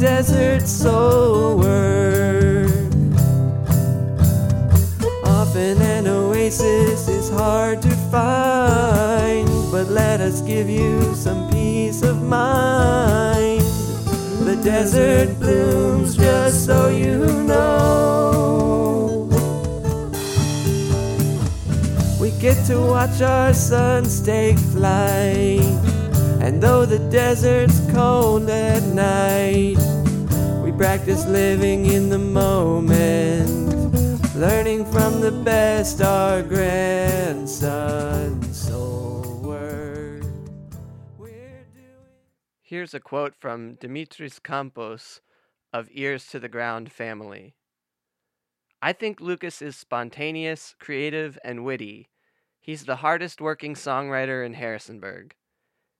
desert 0.05 0.67
soul 0.67 1.57
work. 1.57 2.69
Often 5.25 5.81
an 5.81 6.05
oasis 6.05 7.07
is 7.07 7.27
hard 7.31 7.81
to 7.81 7.89
find, 8.13 9.49
but 9.71 9.87
let 9.87 10.21
us 10.21 10.41
give 10.41 10.69
you 10.69 11.15
some 11.15 11.49
peace 11.49 12.03
of 12.03 12.21
mind. 12.21 13.61
The 14.45 14.61
desert 14.63 15.39
blooms 15.39 16.15
just 16.15 16.67
so 16.67 16.89
you 16.89 17.25
know. 17.49 19.27
We 22.21 22.29
get 22.39 22.63
to 22.67 22.77
watch 22.79 23.23
our 23.23 23.55
sons 23.55 24.21
take 24.21 24.59
flight, 24.59 25.65
and 26.45 26.61
though 26.61 26.85
the 26.85 26.99
desert's 27.09 27.81
cold 27.91 28.47
at 28.51 28.83
night, 28.93 29.94
practice 30.85 31.25
living 31.25 31.87
in 31.87 32.09
the 32.09 32.19
moment 32.19 33.49
learning 34.35 34.85
from 34.85 35.19
the 35.19 35.31
best 35.31 35.99
our 35.99 36.43
grandsons 36.43 37.65
soul 38.55 39.41
doing 39.41 40.21
Here's 42.61 42.93
a 42.93 42.99
quote 42.99 43.33
from 43.33 43.77
Dimitris 43.77 44.37
Campos 44.43 45.21
of 45.73 45.89
Ears 45.91 46.27
to 46.27 46.39
the 46.39 46.47
Ground 46.49 46.91
family. 46.91 47.55
I 48.79 48.93
think 48.93 49.19
Lucas 49.19 49.63
is 49.63 49.75
spontaneous, 49.75 50.75
creative, 50.79 51.39
and 51.43 51.65
witty. 51.65 52.09
He's 52.59 52.85
the 52.85 52.97
hardest 52.97 53.41
working 53.41 53.73
songwriter 53.73 54.45
in 54.45 54.53
Harrisonburg. 54.53 55.33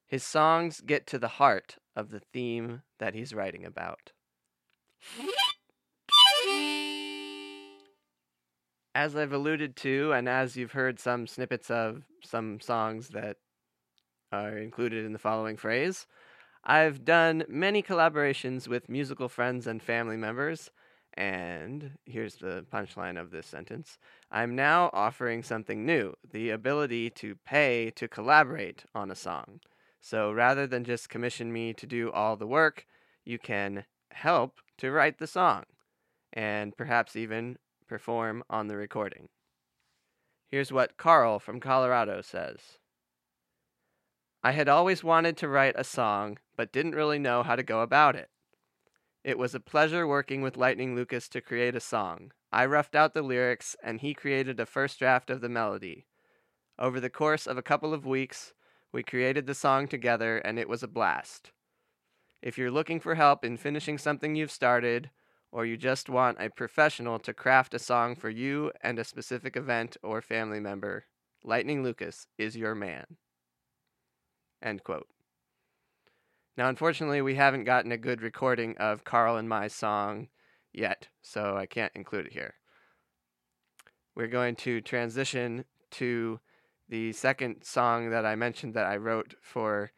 His 0.06 0.22
songs 0.22 0.80
get 0.80 1.08
to 1.08 1.18
the 1.18 1.34
heart 1.42 1.78
of 1.96 2.10
the 2.10 2.20
theme 2.32 2.82
that 3.00 3.14
he's 3.14 3.34
writing 3.34 3.64
about. 3.64 4.12
As 8.96 9.14
I've 9.14 9.34
alluded 9.34 9.76
to, 9.76 10.12
and 10.12 10.26
as 10.26 10.56
you've 10.56 10.72
heard 10.72 10.98
some 10.98 11.26
snippets 11.26 11.70
of 11.70 12.04
some 12.24 12.60
songs 12.60 13.10
that 13.10 13.36
are 14.32 14.56
included 14.56 15.04
in 15.04 15.12
the 15.12 15.18
following 15.18 15.58
phrase, 15.58 16.06
I've 16.64 17.04
done 17.04 17.44
many 17.46 17.82
collaborations 17.82 18.66
with 18.66 18.88
musical 18.88 19.28
friends 19.28 19.66
and 19.66 19.82
family 19.82 20.16
members, 20.16 20.70
and 21.12 21.98
here's 22.06 22.36
the 22.36 22.64
punchline 22.72 23.20
of 23.20 23.30
this 23.30 23.46
sentence. 23.46 23.98
I'm 24.30 24.56
now 24.56 24.88
offering 24.94 25.42
something 25.42 25.84
new 25.84 26.14
the 26.32 26.48
ability 26.48 27.10
to 27.10 27.36
pay 27.44 27.90
to 27.96 28.08
collaborate 28.08 28.86
on 28.94 29.10
a 29.10 29.14
song. 29.14 29.60
So 30.00 30.32
rather 30.32 30.66
than 30.66 30.84
just 30.84 31.10
commission 31.10 31.52
me 31.52 31.74
to 31.74 31.86
do 31.86 32.10
all 32.12 32.36
the 32.36 32.46
work, 32.46 32.86
you 33.26 33.38
can 33.38 33.84
help 34.10 34.54
to 34.78 34.90
write 34.90 35.18
the 35.18 35.26
song. 35.26 35.64
And 36.32 36.74
perhaps 36.74 37.14
even 37.14 37.58
perform 37.86 38.42
on 38.50 38.68
the 38.68 38.76
recording. 38.76 39.28
Here's 40.48 40.72
what 40.72 40.96
Carl 40.96 41.38
from 41.38 41.60
Colorado 41.60 42.20
says. 42.20 42.78
I 44.42 44.52
had 44.52 44.68
always 44.68 45.02
wanted 45.02 45.36
to 45.38 45.48
write 45.48 45.74
a 45.76 45.84
song, 45.84 46.38
but 46.56 46.72
didn't 46.72 46.94
really 46.94 47.18
know 47.18 47.42
how 47.42 47.56
to 47.56 47.62
go 47.62 47.80
about 47.80 48.14
it. 48.14 48.30
It 49.24 49.38
was 49.38 49.56
a 49.56 49.60
pleasure 49.60 50.06
working 50.06 50.40
with 50.40 50.56
Lightning 50.56 50.94
Lucas 50.94 51.28
to 51.30 51.40
create 51.40 51.74
a 51.74 51.80
song. 51.80 52.30
I 52.52 52.64
roughed 52.66 52.94
out 52.94 53.12
the 53.12 53.22
lyrics, 53.22 53.74
and 53.82 54.00
he 54.00 54.14
created 54.14 54.60
a 54.60 54.66
first 54.66 55.00
draft 55.00 55.30
of 55.30 55.40
the 55.40 55.48
melody. 55.48 56.06
Over 56.78 57.00
the 57.00 57.10
course 57.10 57.48
of 57.48 57.58
a 57.58 57.62
couple 57.62 57.92
of 57.92 58.06
weeks, 58.06 58.52
we 58.92 59.02
created 59.02 59.46
the 59.46 59.54
song 59.54 59.88
together, 59.88 60.38
and 60.38 60.60
it 60.60 60.68
was 60.68 60.84
a 60.84 60.88
blast. 60.88 61.50
If 62.40 62.56
you're 62.56 62.70
looking 62.70 63.00
for 63.00 63.16
help 63.16 63.44
in 63.44 63.56
finishing 63.56 63.98
something 63.98 64.36
you've 64.36 64.52
started, 64.52 65.10
or 65.52 65.64
you 65.64 65.76
just 65.76 66.08
want 66.08 66.40
a 66.40 66.50
professional 66.50 67.18
to 67.20 67.32
craft 67.32 67.74
a 67.74 67.78
song 67.78 68.14
for 68.16 68.30
you 68.30 68.72
and 68.82 68.98
a 68.98 69.04
specific 69.04 69.56
event 69.56 69.96
or 70.02 70.20
family 70.20 70.60
member, 70.60 71.06
Lightning 71.44 71.82
Lucas 71.82 72.26
is 72.38 72.56
your 72.56 72.74
man. 72.74 73.16
End 74.62 74.82
quote. 74.84 75.08
Now, 76.56 76.68
unfortunately, 76.68 77.20
we 77.20 77.34
haven't 77.34 77.64
gotten 77.64 77.92
a 77.92 77.98
good 77.98 78.22
recording 78.22 78.76
of 78.78 79.04
Carl 79.04 79.36
and 79.36 79.48
my 79.48 79.68
song 79.68 80.28
yet, 80.72 81.08
so 81.22 81.56
I 81.56 81.66
can't 81.66 81.92
include 81.94 82.26
it 82.26 82.32
here. 82.32 82.54
We're 84.14 84.26
going 84.26 84.56
to 84.56 84.80
transition 84.80 85.66
to 85.92 86.40
the 86.88 87.12
second 87.12 87.62
song 87.62 88.10
that 88.10 88.24
I 88.24 88.36
mentioned 88.36 88.74
that 88.74 88.86
I 88.86 88.96
wrote 88.96 89.34
for 89.42 89.92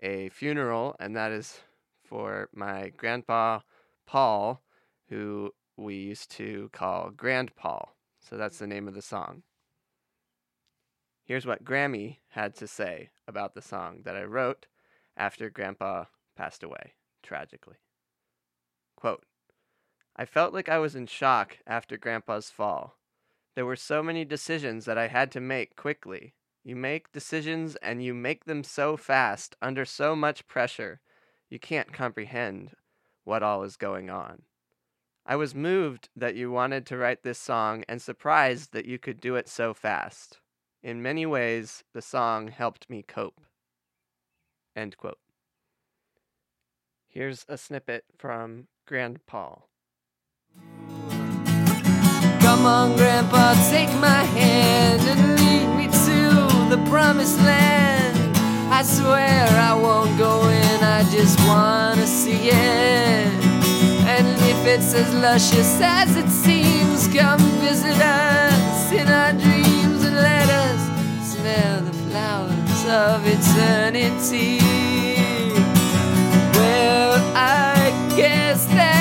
a 0.00 0.28
funeral, 0.30 0.96
and 0.98 1.14
that 1.14 1.30
is 1.30 1.60
for 2.04 2.48
my 2.52 2.90
grandpa 2.96 3.60
Paul, 4.06 4.62
who 5.10 5.52
we 5.76 5.96
used 5.96 6.30
to 6.32 6.70
call 6.72 7.10
Grandpa. 7.10 7.84
So 8.20 8.36
that's 8.36 8.58
the 8.58 8.66
name 8.66 8.88
of 8.88 8.94
the 8.94 9.02
song. 9.02 9.42
Here's 11.24 11.46
what 11.46 11.64
Grammy 11.64 12.18
had 12.30 12.54
to 12.56 12.66
say 12.66 13.10
about 13.28 13.54
the 13.54 13.62
song 13.62 14.02
that 14.04 14.16
I 14.16 14.24
wrote 14.24 14.66
after 15.16 15.50
Grandpa 15.50 16.06
passed 16.36 16.62
away, 16.62 16.94
tragically. 17.22 17.76
Quote, 18.96 19.24
I 20.16 20.24
felt 20.24 20.52
like 20.52 20.68
I 20.68 20.78
was 20.78 20.94
in 20.94 21.06
shock 21.06 21.58
after 21.66 21.96
Grandpa's 21.96 22.50
fall. 22.50 22.98
There 23.54 23.66
were 23.66 23.76
so 23.76 24.02
many 24.02 24.24
decisions 24.24 24.84
that 24.84 24.98
I 24.98 25.08
had 25.08 25.30
to 25.32 25.40
make 25.40 25.76
quickly. 25.76 26.34
You 26.62 26.76
make 26.76 27.12
decisions 27.12 27.76
and 27.76 28.02
you 28.02 28.12
make 28.12 28.44
them 28.44 28.64
so 28.64 28.96
fast, 28.96 29.56
under 29.62 29.84
so 29.84 30.14
much 30.14 30.46
pressure, 30.46 31.00
you 31.48 31.58
can't 31.58 31.92
comprehend 31.92 32.72
what 33.24 33.42
all 33.42 33.62
is 33.62 33.76
going 33.76 34.10
on. 34.10 34.42
I 35.30 35.36
was 35.36 35.54
moved 35.54 36.08
that 36.16 36.34
you 36.34 36.50
wanted 36.50 36.84
to 36.86 36.96
write 36.96 37.22
this 37.22 37.38
song 37.38 37.84
and 37.88 38.02
surprised 38.02 38.72
that 38.72 38.84
you 38.84 38.98
could 38.98 39.20
do 39.20 39.36
it 39.36 39.48
so 39.48 39.72
fast. 39.72 40.38
In 40.82 41.02
many 41.02 41.24
ways, 41.24 41.84
the 41.94 42.02
song 42.02 42.48
helped 42.48 42.90
me 42.90 43.04
cope. 43.06 43.40
End 44.74 44.96
quote. 44.96 45.20
Here's 47.06 47.46
a 47.48 47.56
snippet 47.56 48.06
from 48.18 48.66
Grandpa. 48.88 49.54
Come 52.40 52.66
on, 52.66 52.96
Grandpa, 52.96 53.54
take 53.70 53.94
my 54.00 54.24
hand 54.34 55.00
and 55.02 55.38
lead 55.38 55.76
me 55.76 55.86
to 55.86 56.74
the 56.74 56.84
promised 56.90 57.38
land. 57.38 58.36
I 58.68 58.82
swear 58.82 59.46
I 59.48 59.74
won't 59.80 60.18
go 60.18 60.48
in, 60.48 60.82
I 60.82 61.08
just 61.12 61.38
wanna 61.46 62.08
see 62.08 62.50
it. 62.50 63.59
And 64.20 64.28
if 64.28 64.66
it's 64.66 64.92
as 64.92 65.14
luscious 65.14 65.80
as 65.80 66.14
it 66.14 66.28
seems, 66.28 67.08
come 67.08 67.40
visit 67.62 67.96
us 67.96 68.92
in 68.92 69.08
our 69.08 69.32
dreams 69.32 70.04
and 70.04 70.14
let 70.14 70.46
us 70.50 70.80
smell 71.32 71.80
the 71.80 71.94
flowers 72.04 72.84
of 72.84 73.26
eternity. 73.26 74.58
Well, 76.52 77.16
I 77.34 78.12
guess 78.14 78.66
that 78.66 78.99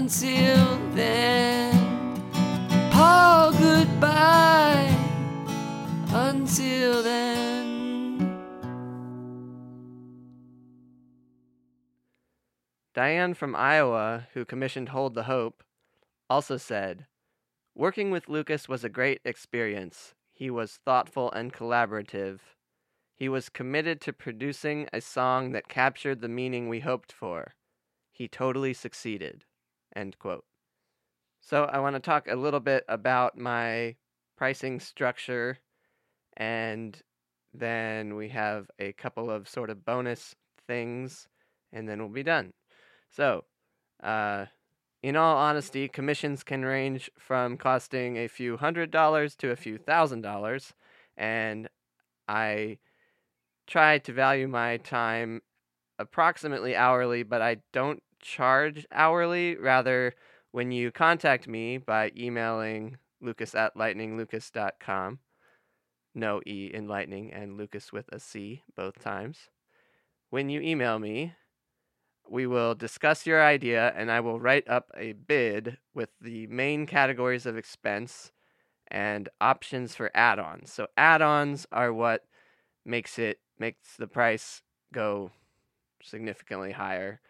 Until 0.00 0.78
then, 0.90 2.22
Paul, 2.92 3.50
goodbye. 3.50 4.96
Until 6.12 7.02
then. 7.02 8.38
Diane 12.94 13.34
from 13.34 13.56
Iowa, 13.56 14.28
who 14.34 14.44
commissioned 14.44 14.90
Hold 14.90 15.16
the 15.16 15.24
Hope, 15.24 15.64
also 16.30 16.56
said, 16.56 17.06
Working 17.74 18.12
with 18.12 18.28
Lucas 18.28 18.68
was 18.68 18.84
a 18.84 18.88
great 18.88 19.20
experience. 19.24 20.14
He 20.32 20.48
was 20.48 20.78
thoughtful 20.84 21.32
and 21.32 21.52
collaborative. 21.52 22.38
He 23.16 23.28
was 23.28 23.48
committed 23.48 24.00
to 24.02 24.12
producing 24.12 24.88
a 24.92 25.00
song 25.00 25.50
that 25.50 25.66
captured 25.66 26.20
the 26.20 26.28
meaning 26.28 26.68
we 26.68 26.78
hoped 26.78 27.10
for. 27.10 27.54
He 28.12 28.28
totally 28.28 28.72
succeeded. 28.74 29.44
End 29.98 30.16
quote. 30.20 30.44
So, 31.40 31.64
I 31.64 31.80
want 31.80 31.96
to 31.96 32.00
talk 32.00 32.28
a 32.28 32.36
little 32.36 32.60
bit 32.60 32.84
about 32.88 33.36
my 33.36 33.96
pricing 34.36 34.78
structure, 34.78 35.58
and 36.36 36.96
then 37.52 38.14
we 38.14 38.28
have 38.28 38.70
a 38.78 38.92
couple 38.92 39.28
of 39.28 39.48
sort 39.48 39.70
of 39.70 39.84
bonus 39.84 40.36
things, 40.68 41.26
and 41.72 41.88
then 41.88 41.98
we'll 41.98 42.10
be 42.10 42.22
done. 42.22 42.52
So, 43.10 43.44
uh, 44.00 44.46
in 45.02 45.16
all 45.16 45.36
honesty, 45.36 45.88
commissions 45.88 46.44
can 46.44 46.64
range 46.64 47.10
from 47.18 47.56
costing 47.56 48.18
a 48.18 48.28
few 48.28 48.56
hundred 48.56 48.92
dollars 48.92 49.34
to 49.36 49.50
a 49.50 49.56
few 49.56 49.78
thousand 49.78 50.20
dollars, 50.22 50.74
and 51.16 51.68
I 52.28 52.78
try 53.66 53.98
to 53.98 54.12
value 54.12 54.46
my 54.46 54.76
time 54.76 55.42
approximately 55.98 56.76
hourly, 56.76 57.24
but 57.24 57.42
I 57.42 57.56
don't 57.72 58.02
charge 58.20 58.86
hourly. 58.92 59.56
Rather, 59.56 60.14
when 60.52 60.72
you 60.72 60.90
contact 60.90 61.46
me 61.48 61.78
by 61.78 62.12
emailing 62.16 62.98
lucas 63.20 63.54
at 63.54 63.74
lightninglucas.com, 63.76 65.18
no 66.14 66.40
E 66.46 66.70
in 66.72 66.88
lightning 66.88 67.32
and 67.32 67.56
Lucas 67.56 67.92
with 67.92 68.08
a 68.12 68.18
C 68.18 68.62
both 68.76 68.98
times. 69.00 69.50
When 70.30 70.48
you 70.48 70.60
email 70.60 70.98
me, 70.98 71.34
we 72.28 72.46
will 72.46 72.74
discuss 72.74 73.26
your 73.26 73.42
idea 73.42 73.92
and 73.96 74.10
I 74.10 74.20
will 74.20 74.40
write 74.40 74.68
up 74.68 74.90
a 74.96 75.12
bid 75.12 75.78
with 75.94 76.10
the 76.20 76.46
main 76.48 76.86
categories 76.86 77.46
of 77.46 77.56
expense 77.56 78.32
and 78.88 79.28
options 79.40 79.94
for 79.94 80.10
add-ons. 80.14 80.72
So 80.72 80.88
add-ons 80.96 81.66
are 81.72 81.92
what 81.92 82.24
makes 82.84 83.18
it 83.18 83.40
makes 83.58 83.96
the 83.96 84.06
price 84.06 84.62
go 84.92 85.30
significantly 86.02 86.72
higher. 86.72 87.20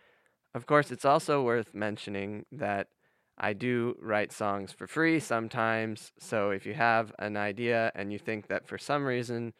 Of 0.54 0.66
course, 0.66 0.90
it's 0.90 1.04
also 1.04 1.42
worth 1.42 1.74
mentioning 1.74 2.46
that 2.52 2.88
I 3.36 3.52
do 3.52 3.96
write 4.00 4.32
songs 4.32 4.72
for 4.72 4.86
free 4.86 5.20
sometimes. 5.20 6.12
So 6.18 6.50
if 6.50 6.66
you 6.66 6.74
have 6.74 7.12
an 7.18 7.36
idea 7.36 7.92
and 7.94 8.12
you 8.12 8.18
think 8.18 8.48
that 8.48 8.66
for 8.66 8.78
some 8.78 9.04
reason 9.04 9.52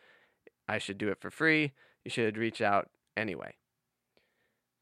I 0.66 0.79
should 0.79 0.98
do 0.98 1.09
it 1.09 1.20
for 1.20 1.31
free, 1.31 1.72
you 2.05 2.11
should 2.11 2.37
reach 2.37 2.61
out 2.61 2.88
anyway 3.16 3.55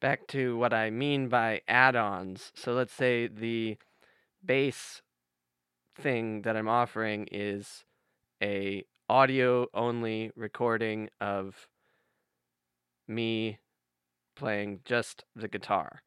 back 0.00 0.26
to 0.28 0.56
what 0.56 0.74
I 0.74 0.90
mean 0.90 1.28
by 1.28 1.62
add-ons. 1.68 2.52
So 2.54 2.72
let's 2.72 2.92
say 2.92 3.28
the 3.28 3.76
base 4.44 5.02
thing 5.96 6.42
that 6.42 6.56
I'm 6.56 6.68
offering 6.68 7.28
is 7.32 7.84
a 8.42 8.84
audio 9.08 9.66
only 9.72 10.32
recording 10.36 11.08
of 11.20 11.68
me 13.08 13.58
playing 14.36 14.80
just 14.84 15.24
the 15.34 15.48
guitar. 15.48 16.02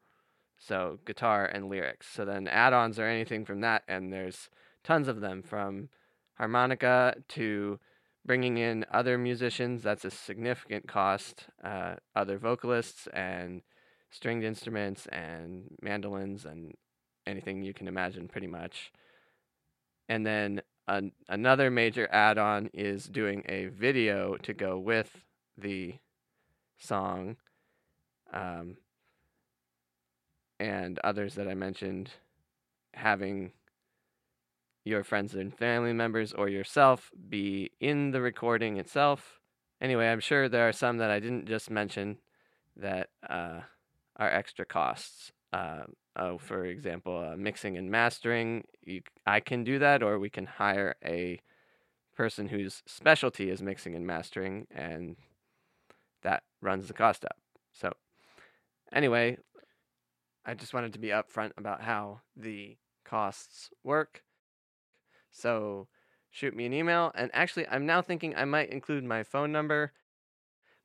So 0.58 0.98
guitar 1.04 1.44
and 1.44 1.68
lyrics. 1.68 2.08
So 2.08 2.24
then 2.24 2.48
add-ons 2.48 2.98
are 2.98 3.06
anything 3.06 3.44
from 3.44 3.60
that 3.60 3.82
and 3.88 4.12
there's 4.12 4.48
tons 4.84 5.08
of 5.08 5.20
them 5.20 5.42
from 5.42 5.88
harmonica 6.34 7.16
to 7.28 7.78
bringing 8.24 8.58
in 8.58 8.84
other 8.90 9.18
musicians 9.18 9.82
that's 9.82 10.04
a 10.04 10.10
significant 10.10 10.86
cost 10.86 11.46
uh, 11.64 11.94
other 12.14 12.38
vocalists 12.38 13.06
and 13.12 13.62
stringed 14.10 14.44
instruments 14.44 15.06
and 15.06 15.76
mandolins 15.82 16.44
and 16.44 16.74
anything 17.26 17.62
you 17.62 17.72
can 17.72 17.88
imagine, 17.88 18.28
pretty 18.28 18.46
much. 18.46 18.92
And 20.08 20.26
then 20.26 20.62
an, 20.88 21.12
another 21.28 21.70
major 21.70 22.08
add 22.10 22.38
on 22.38 22.70
is 22.74 23.06
doing 23.06 23.44
a 23.48 23.66
video 23.66 24.36
to 24.38 24.52
go 24.52 24.78
with 24.78 25.24
the 25.56 25.94
song. 26.78 27.36
Um, 28.32 28.76
and 30.58 30.98
others 31.02 31.34
that 31.34 31.48
I 31.48 31.54
mentioned 31.54 32.10
having 32.94 33.52
your 34.84 35.04
friends 35.04 35.34
and 35.34 35.56
family 35.56 35.92
members 35.92 36.32
or 36.32 36.48
yourself 36.48 37.10
be 37.28 37.70
in 37.80 38.10
the 38.10 38.20
recording 38.20 38.76
itself. 38.76 39.40
Anyway, 39.80 40.06
I'm 40.06 40.20
sure 40.20 40.48
there 40.48 40.68
are 40.68 40.72
some 40.72 40.98
that 40.98 41.10
I 41.10 41.20
didn't 41.20 41.46
just 41.46 41.70
mention 41.70 42.18
that 42.76 43.08
uh, 43.28 43.60
are 44.16 44.30
extra 44.30 44.64
costs. 44.64 45.32
Uh, 45.52 45.82
oh, 46.16 46.38
for 46.38 46.64
example, 46.64 47.30
uh, 47.32 47.36
mixing 47.36 47.76
and 47.76 47.90
mastering. 47.90 48.64
You, 48.82 49.02
I 49.26 49.40
can 49.40 49.64
do 49.64 49.78
that, 49.78 50.02
or 50.02 50.18
we 50.18 50.30
can 50.30 50.46
hire 50.46 50.94
a 51.04 51.40
person 52.14 52.48
whose 52.48 52.82
specialty 52.86 53.50
is 53.50 53.62
mixing 53.62 53.94
and 53.94 54.06
mastering, 54.06 54.66
and 54.70 55.16
that 56.22 56.42
runs 56.60 56.86
the 56.86 56.94
cost 56.94 57.24
up. 57.24 57.38
So, 57.72 57.92
anyway, 58.92 59.38
I 60.44 60.54
just 60.54 60.74
wanted 60.74 60.92
to 60.94 60.98
be 60.98 61.08
upfront 61.08 61.52
about 61.56 61.82
how 61.82 62.20
the 62.36 62.76
costs 63.04 63.70
work. 63.84 64.22
So, 65.30 65.88
shoot 66.30 66.54
me 66.56 66.66
an 66.66 66.72
email. 66.72 67.12
And 67.14 67.30
actually, 67.32 67.68
I'm 67.68 67.86
now 67.86 68.02
thinking 68.02 68.34
I 68.34 68.44
might 68.44 68.70
include 68.70 69.04
my 69.04 69.22
phone 69.22 69.52
number. 69.52 69.92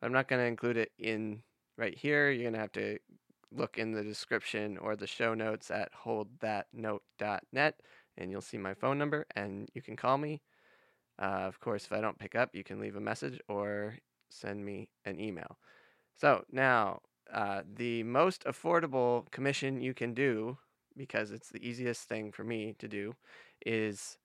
I'm 0.02 0.12
not 0.12 0.28
going 0.28 0.42
to 0.42 0.48
include 0.48 0.78
it 0.78 0.92
in 1.00 1.42
right 1.78 1.98
here. 1.98 2.30
You're 2.30 2.44
going 2.44 2.54
to 2.54 2.60
have 2.60 2.72
to 2.74 3.00
look 3.52 3.78
in 3.78 3.92
the 3.92 4.04
description 4.04 4.78
or 4.78 4.96
the 4.96 5.08
show 5.08 5.34
notes 5.34 5.72
at 5.72 5.92
holdthatnote.net 6.06 7.80
and 8.18 8.32
you'll 8.32 8.42
see 8.42 8.58
my 8.58 8.74
phone 8.74 8.98
number 8.98 9.26
and 9.36 9.70
you 9.74 9.82
can 9.82 9.96
call 9.96 10.18
me. 10.18 10.42
Uh, 11.20 11.46
of 11.48 11.60
course, 11.60 11.86
if 11.86 11.94
I 11.94 12.02
don't 12.02 12.20
pick 12.20 12.36
up, 12.36 12.50
you 12.54 12.64
can 12.64 12.80
leave 12.80 12.96
a 12.96 13.02
message 13.02 13.40
or 13.48 13.96
send 14.30 14.66
me 14.66 14.90
an 15.06 15.20
email. 15.20 15.58
So 16.18 16.44
now, 16.52 17.02
uh, 17.34 17.62
the 17.76 18.04
most 18.04 18.44
affordable 18.46 19.30
commission 19.32 19.82
you 19.82 19.94
can 19.94 20.14
do, 20.14 20.58
because 20.96 21.32
it's 21.32 21.50
the 21.50 21.68
easiest 21.68 22.08
thing 22.08 22.32
for 22.32 22.44
me 22.44 22.76
to 22.80 22.88
do, 22.88 23.16
is 23.66 24.18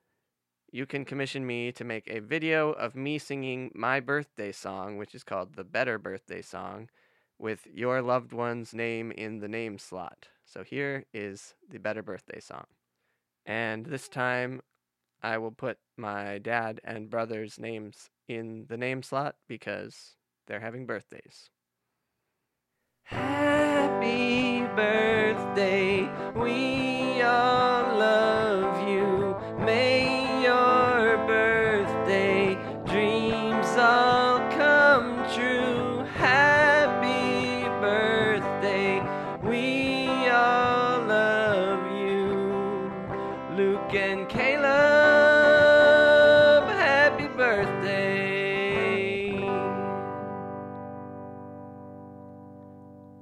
you 0.73 0.87
can 0.87 1.05
commission 1.05 1.47
me 1.47 1.73
to 1.73 1.85
make 1.85 2.09
a 2.09 2.21
video 2.21 2.71
of 2.71 2.95
me 2.95 3.19
singing 3.19 3.73
my 3.75 3.99
birthday 4.01 4.53
song, 4.53 4.97
which 4.97 5.15
is 5.15 5.25
called 5.25 5.55
the 5.55 5.65
Better 5.65 5.99
Birthday 5.99 6.43
Song, 6.43 6.89
with 7.39 7.67
your 7.73 8.03
loved 8.03 8.33
one's 8.33 8.73
name 8.75 9.11
in 9.11 9.41
the 9.41 9.49
name 9.49 9.79
slot. 9.79 10.29
So 10.45 10.63
here 10.63 11.07
is 11.13 11.55
the 11.69 11.79
Better 11.79 12.03
Birthday 12.03 12.39
Song. 12.39 12.67
And 13.47 13.87
this 13.87 14.09
time 14.09 14.61
I 15.23 15.39
will 15.39 15.51
put 15.51 15.79
my 15.97 16.39
dad 16.39 16.81
and 16.85 17.11
brother's 17.11 17.59
names 17.59 18.11
in 18.29 18.67
the 18.69 18.77
name 18.77 19.03
slot 19.03 19.37
because 19.49 20.17
they're 20.47 20.61
having 20.61 20.87
birthdays. 20.87 21.51
Happy 23.07 24.61
birthday, 24.77 26.09
we 26.35 27.23
all 27.23 27.99
love 27.99 28.89
you. 28.89 29.37
May 29.65 30.10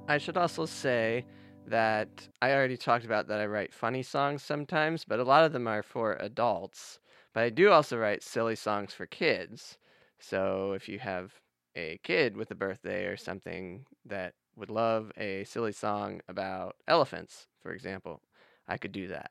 I 0.09 0.17
should 0.17 0.37
also 0.37 0.65
say 0.65 1.23
that 1.67 2.09
I 2.41 2.51
already 2.51 2.77
talked 2.77 3.05
about 3.05 3.27
that 3.27 3.39
I 3.39 3.45
write 3.45 3.71
funny 3.71 4.01
songs 4.01 4.41
sometimes, 4.41 5.05
but 5.05 5.19
a 5.19 5.23
lot 5.23 5.43
of 5.43 5.53
them 5.53 5.67
are 5.67 5.83
for 5.83 6.13
adults. 6.19 6.99
But 7.31 7.43
I 7.43 7.49
do 7.51 7.69
also 7.69 7.95
write 7.95 8.23
silly 8.23 8.55
songs 8.55 8.91
for 8.91 9.05
kids. 9.05 9.77
So 10.17 10.73
if 10.73 10.89
you 10.89 10.97
have 10.97 11.33
a 11.75 11.99
kid 12.03 12.35
with 12.35 12.49
a 12.49 12.55
birthday 12.55 13.05
or 13.05 13.17
something 13.17 13.85
that 14.03 14.33
would 14.55 14.71
love 14.71 15.11
a 15.15 15.43
silly 15.43 15.73
song 15.73 16.21
about 16.27 16.75
elephants, 16.87 17.45
for 17.61 17.71
example, 17.71 18.23
I 18.67 18.77
could 18.77 18.91
do 18.91 19.09
that. 19.09 19.29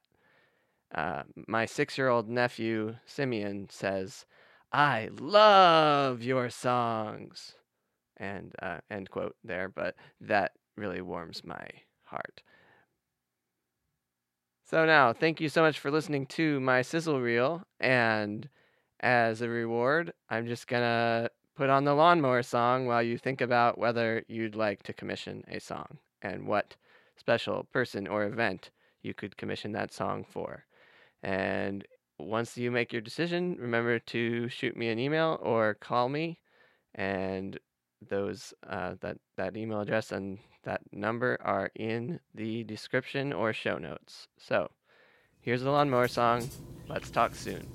Uh, 0.95 1.25
my 1.49 1.67
six 1.67 1.99
year 1.99 2.09
old 2.09 2.29
nephew, 2.29 2.97
Simeon, 3.05 3.69
says, 3.69 4.27
I 4.73 5.11
love 5.19 6.23
your 6.23 6.51
songs. 6.51 7.57
And 8.17 8.55
uh, 8.63 8.79
end 8.91 9.11
quote 9.11 9.37
there, 9.45 9.69
but 9.69 9.95
that 10.21 10.53
really 10.79 11.01
warms 11.01 11.45
my 11.45 11.67
heart. 12.05 12.43
So 14.65 14.85
now, 14.85 15.13
thank 15.13 15.41
you 15.41 15.49
so 15.49 15.63
much 15.63 15.79
for 15.79 15.91
listening 15.91 16.27
to 16.27 16.61
my 16.61 16.83
sizzle 16.83 17.21
reel. 17.21 17.63
And 17.81 18.49
as 19.01 19.41
a 19.41 19.49
reward, 19.49 20.13
I'm 20.29 20.47
just 20.47 20.67
gonna 20.67 21.31
put 21.57 21.71
on 21.71 21.85
the 21.85 21.95
lawnmower 21.95 22.43
song 22.43 22.87
while 22.87 23.03
you 23.03 23.19
think 23.19 23.41
about 23.41 23.79
whether 23.79 24.25
you'd 24.29 24.55
like 24.55 24.83
to 24.85 24.93
commission 24.93 25.43
a 25.49 25.59
song 25.59 25.99
and 26.23 26.47
what 26.47 26.77
special 27.17 27.65
person 27.73 28.07
or 28.07 28.25
event 28.25 28.71
you 29.03 29.15
could 29.15 29.37
commission 29.37 29.73
that 29.73 29.93
song 29.93 30.25
for. 30.29 30.65
And 31.23 31.87
once 32.19 32.57
you 32.57 32.71
make 32.71 32.93
your 32.93 33.03
decision, 33.03 33.57
remember 33.59 33.99
to 33.99 34.49
shoot 34.49 34.77
me 34.77 34.89
an 34.89 34.99
email 34.99 35.39
or 35.43 35.75
call 35.75 36.09
me, 36.09 36.41
and 36.95 37.59
those 38.09 38.53
uh, 38.69 38.95
that 39.01 39.17
that 39.37 39.57
email 39.57 39.81
address 39.81 40.13
and 40.13 40.39
that 40.69 40.83
number 40.93 41.39
are 41.41 41.71
in 41.75 42.21
the 42.35 42.63
description 42.65 43.33
or 43.33 43.55
show 43.55 43.79
notes. 43.79 44.29
So, 44.37 44.71
here's 45.41 45.63
the 45.63 45.71
lawnmower 45.71 46.09
song. 46.09 46.51
Let's 46.89 47.11
talk 47.11 47.35
soon. 47.35 47.67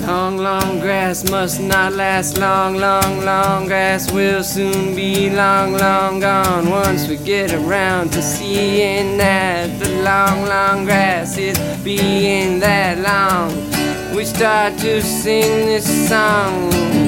Long, 0.00 0.38
long 0.38 0.80
grass 0.80 1.28
must 1.30 1.60
not 1.60 1.92
last 1.92 2.38
long, 2.38 2.76
long, 2.76 3.22
long 3.24 3.66
grass 3.66 4.10
will 4.10 4.42
soon 4.42 4.94
be 4.94 5.28
long, 5.28 5.74
long 5.74 6.20
gone. 6.20 6.70
Once 6.70 7.06
we 7.06 7.16
get 7.18 7.52
around 7.52 8.12
to 8.12 8.22
seeing 8.22 9.18
that 9.18 9.78
the 9.78 9.90
long, 10.02 10.46
long 10.46 10.84
grass 10.86 11.36
is 11.36 11.58
being 11.84 12.60
that 12.60 12.96
long, 13.00 13.50
we 14.16 14.24
start 14.24 14.78
to 14.78 15.02
sing 15.02 15.66
this 15.66 16.08
song. 16.08 17.05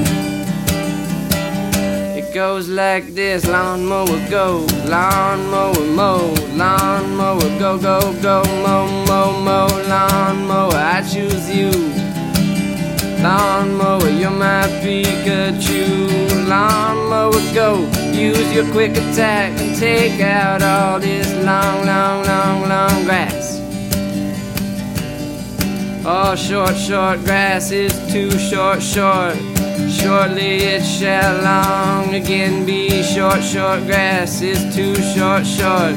Goes 2.38 2.68
like 2.68 3.16
this 3.16 3.48
lawnmower 3.48 4.31
go, 4.31 4.64
lawnmower 4.87 5.85
mow, 5.96 6.33
lawnmower 6.55 7.59
go, 7.59 7.77
go, 7.77 8.12
go, 8.22 8.44
mow, 8.62 8.87
mow, 9.07 9.42
mow, 9.42 9.66
lawnmower, 9.88 10.72
I 10.72 11.03
choose 11.03 11.51
you. 11.51 11.72
Lawnmower, 13.24 14.09
you're 14.11 14.31
my 14.31 14.68
Pikachu. 14.83 16.48
Lawnmower, 16.48 17.42
go. 17.53 17.81
Use 18.12 18.53
your 18.55 18.70
quick 18.70 18.92
attack 18.92 19.59
and 19.61 19.77
take 19.77 20.20
out 20.20 20.62
all 20.62 21.01
this 21.01 21.35
long, 21.44 21.85
long, 21.87 22.24
long, 22.24 22.68
long 22.68 23.05
grass. 23.05 23.59
All 26.07 26.37
short, 26.37 26.77
short 26.77 27.18
grass 27.24 27.72
is 27.72 27.92
too 28.12 28.31
short, 28.38 28.81
short. 28.81 29.37
Shortly 29.88 30.56
it 30.74 30.82
shall 30.82 31.42
long 31.42 32.14
again 32.14 32.64
be. 32.64 33.02
Short, 33.02 33.42
short 33.42 33.86
grass 33.86 34.42
is 34.42 34.60
too 34.74 34.94
short, 35.14 35.46
short. 35.46 35.96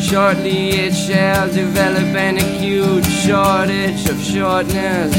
Shortly 0.00 0.70
it 0.70 0.94
shall 0.94 1.48
develop 1.48 2.14
an 2.14 2.36
acute 2.36 3.06
shortage 3.06 4.08
of 4.08 4.20
shortness 4.20 5.14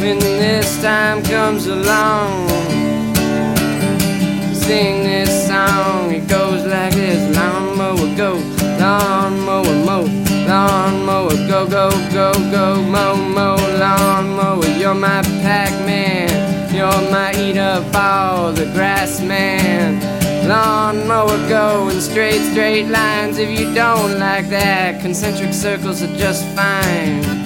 when 0.00 0.18
this 0.18 0.80
time 0.82 1.22
comes 1.22 1.66
along. 1.66 2.48
Sing 4.54 5.04
this 5.04 5.46
song, 5.46 6.12
it 6.12 6.26
goes 6.26 6.64
like 6.64 6.94
this 6.94 7.36
lawnmower 7.36 8.16
go, 8.16 8.36
lawnmower 8.80 9.74
mow, 9.84 10.04
lawnmower 10.48 11.36
go, 11.48 11.66
go, 11.66 11.90
go, 12.12 12.32
go, 12.50 12.82
mow, 12.82 13.14
mow, 13.16 13.56
lawnmower. 13.78 14.66
You're 14.78 14.94
my 14.94 15.22
Pac 15.42 15.70
Man, 15.84 16.53
you're 16.74 17.10
my 17.10 17.32
eat 17.38 17.56
up 17.56 17.94
all 17.94 18.52
the 18.52 18.64
grass 18.72 19.20
man. 19.20 20.00
Lawnmower 20.48 21.48
go 21.48 21.88
in 21.88 22.00
straight, 22.00 22.40
straight 22.50 22.88
lines. 22.88 23.38
If 23.38 23.58
you 23.58 23.72
don't 23.72 24.18
like 24.18 24.48
that, 24.48 25.00
concentric 25.00 25.52
circles 25.52 26.02
are 26.02 26.16
just 26.16 26.44
fine. 26.56 27.43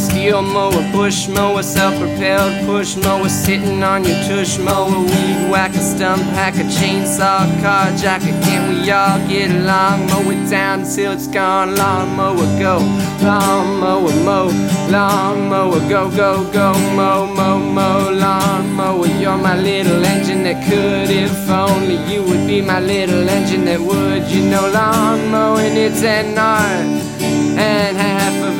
Steel 0.00 0.42
mower, 0.42 0.82
bush 0.92 1.28
mower, 1.28 1.62
self-propelled 1.62 2.66
push 2.66 2.96
mower, 2.96 3.28
sitting 3.28 3.82
on 3.82 4.04
your 4.04 4.16
tush 4.24 4.58
mower, 4.58 5.00
weed 5.00 5.50
whacker, 5.50 5.78
stump 5.78 6.22
hacker, 6.38 6.68
chainsaw, 6.78 7.44
carjacker. 7.62 8.34
Can 8.42 8.62
we 8.70 8.90
all 8.90 9.18
get 9.28 9.50
along? 9.50 10.06
Mow 10.06 10.30
it 10.30 10.50
down 10.50 10.84
till 10.84 11.12
it's 11.12 11.26
gone. 11.26 11.76
Lawn 11.76 12.16
mower, 12.16 12.48
go. 12.58 12.78
Lawn 13.22 13.80
mower, 13.80 14.14
mow. 14.24 14.46
Lawn 14.88 15.48
mower, 15.48 15.80
go, 15.88 16.10
go, 16.10 16.50
go. 16.50 16.72
Mow, 16.96 17.26
mow, 17.26 17.58
mow. 17.58 18.10
Lawn 18.10 18.72
mower, 18.72 19.06
you're 19.06 19.36
my 19.36 19.56
little 19.56 20.04
engine 20.04 20.42
that 20.44 20.58
could. 20.68 21.10
If 21.10 21.50
only 21.50 21.98
you 22.12 22.22
would 22.22 22.46
be 22.46 22.60
my 22.62 22.80
little 22.80 23.28
engine 23.28 23.64
that 23.66 23.80
would. 23.80 24.22
You 24.30 24.42
know, 24.50 24.70
lawn 24.70 25.30
mowing, 25.30 25.76
it's 25.76 26.02
an 26.02 26.38
art. 26.38 27.10
And 27.58 27.98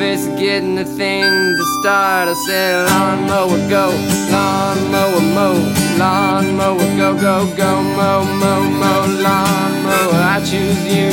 it's 0.00 0.26
getting 0.40 0.74
the 0.74 0.84
thing 0.84 1.22
to 1.56 1.64
start. 1.80 2.28
I 2.28 2.34
said, 2.46 2.88
lawnmower 2.88 3.58
go, 3.68 3.90
lawnmower 4.32 5.20
mow, 5.36 5.56
lawnmower 5.98 6.88
go, 6.96 7.14
go, 7.14 7.56
go, 7.56 7.82
mow, 7.82 8.24
mow, 8.24 8.62
mow, 8.80 9.02
lawnmower. 9.26 10.20
I 10.34 10.38
choose 10.44 10.82
you. 10.88 11.10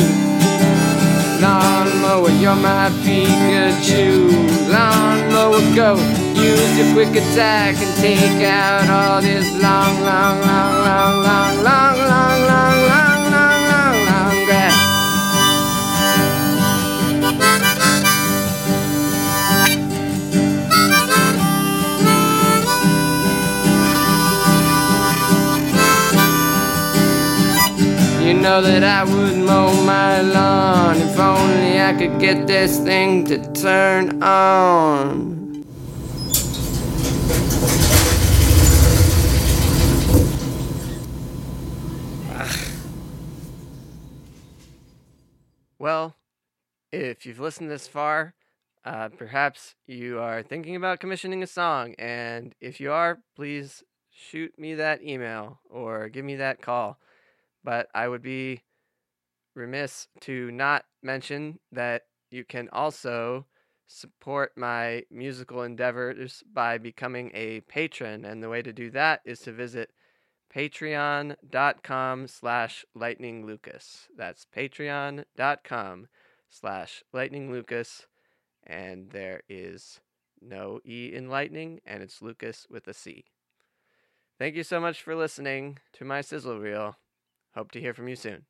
Lawnmower, 1.42 2.32
you're 2.42 2.56
my 2.56 2.90
Pikachu. 3.04 4.30
Lawnmower 4.72 5.62
go, 5.76 5.96
use 6.34 6.78
your 6.78 6.94
quick 6.94 7.16
attack 7.16 7.76
and 7.78 7.96
take 7.98 8.42
out 8.44 8.90
all 8.90 9.22
this 9.22 9.52
long, 9.62 10.02
long, 10.02 10.40
long, 10.42 10.74
long, 10.88 11.24
long, 11.24 11.64
long, 11.64 11.98
long, 11.98 12.40
long, 12.48 12.88
long, 12.88 13.17
You 28.28 28.34
know 28.34 28.62
that 28.62 28.84
I 28.84 29.06
would 29.06 29.38
mow 29.38 29.72
my 29.86 30.20
lawn 30.20 30.98
if 30.98 31.18
only 31.18 31.80
I 31.82 31.94
could 31.94 32.20
get 32.20 32.46
this 32.46 32.78
thing 32.78 33.24
to 33.24 33.54
turn 33.54 34.22
on. 34.22 35.64
Well, 45.80 46.18
if 46.92 47.26
you've 47.26 47.40
listened 47.40 47.72
this 47.72 47.88
far, 47.88 48.34
uh, 48.84 49.08
perhaps 49.08 49.76
you 49.86 50.20
are 50.20 50.44
thinking 50.44 50.76
about 50.76 51.00
commissioning 51.00 51.44
a 51.44 51.48
song. 51.48 51.96
And 51.98 52.54
if 52.60 52.82
you 52.82 52.92
are, 52.92 53.20
please 53.38 53.86
shoot 54.12 54.60
me 54.60 54.74
that 54.74 55.02
email 55.02 55.62
or 55.70 56.10
give 56.10 56.26
me 56.26 56.36
that 56.36 56.62
call. 56.62 57.00
But 57.68 57.90
I 57.94 58.08
would 58.08 58.22
be 58.22 58.62
remiss 59.54 60.08
to 60.22 60.50
not 60.52 60.86
mention 61.04 61.60
that 61.74 62.04
you 62.32 62.46
can 62.46 62.70
also 62.72 63.46
support 63.86 64.54
my 64.56 65.04
musical 65.12 65.64
endeavors 65.64 66.46
by 66.54 66.78
becoming 66.78 67.30
a 67.34 67.60
patron. 67.60 68.24
And 68.24 68.42
the 68.42 68.48
way 68.48 68.62
to 68.62 68.72
do 68.72 68.90
that 68.92 69.20
is 69.26 69.42
to 69.42 69.52
visit 69.52 69.92
patreon.com 70.56 72.28
slash 72.30 72.86
lightning 72.96 73.46
lucas 73.46 74.08
that's 74.16 74.48
patreon.com 74.56 76.08
slash 76.50 77.04
lightning 77.12 77.52
lucas 77.52 78.08
and 78.66 79.12
there 79.12 79.42
is 79.50 80.00
no 80.42 80.80
e 80.86 81.12
in 81.14 81.28
lightning 81.30 81.82
and 81.86 82.02
it's 82.02 82.22
lucas 82.22 82.66
with 82.70 82.88
a 82.88 82.94
c 82.94 83.26
thank 84.40 84.56
you 84.56 84.64
so 84.64 84.80
much 84.80 85.02
for 85.02 85.18
listening 85.18 85.78
to 85.92 86.06
my 86.06 86.22
sizzle 86.22 86.60
reel 86.60 86.96
hope 87.58 87.72
to 87.72 87.82
hear 87.82 87.94
from 87.94 88.08
you 88.08 88.16
soon 88.16 88.46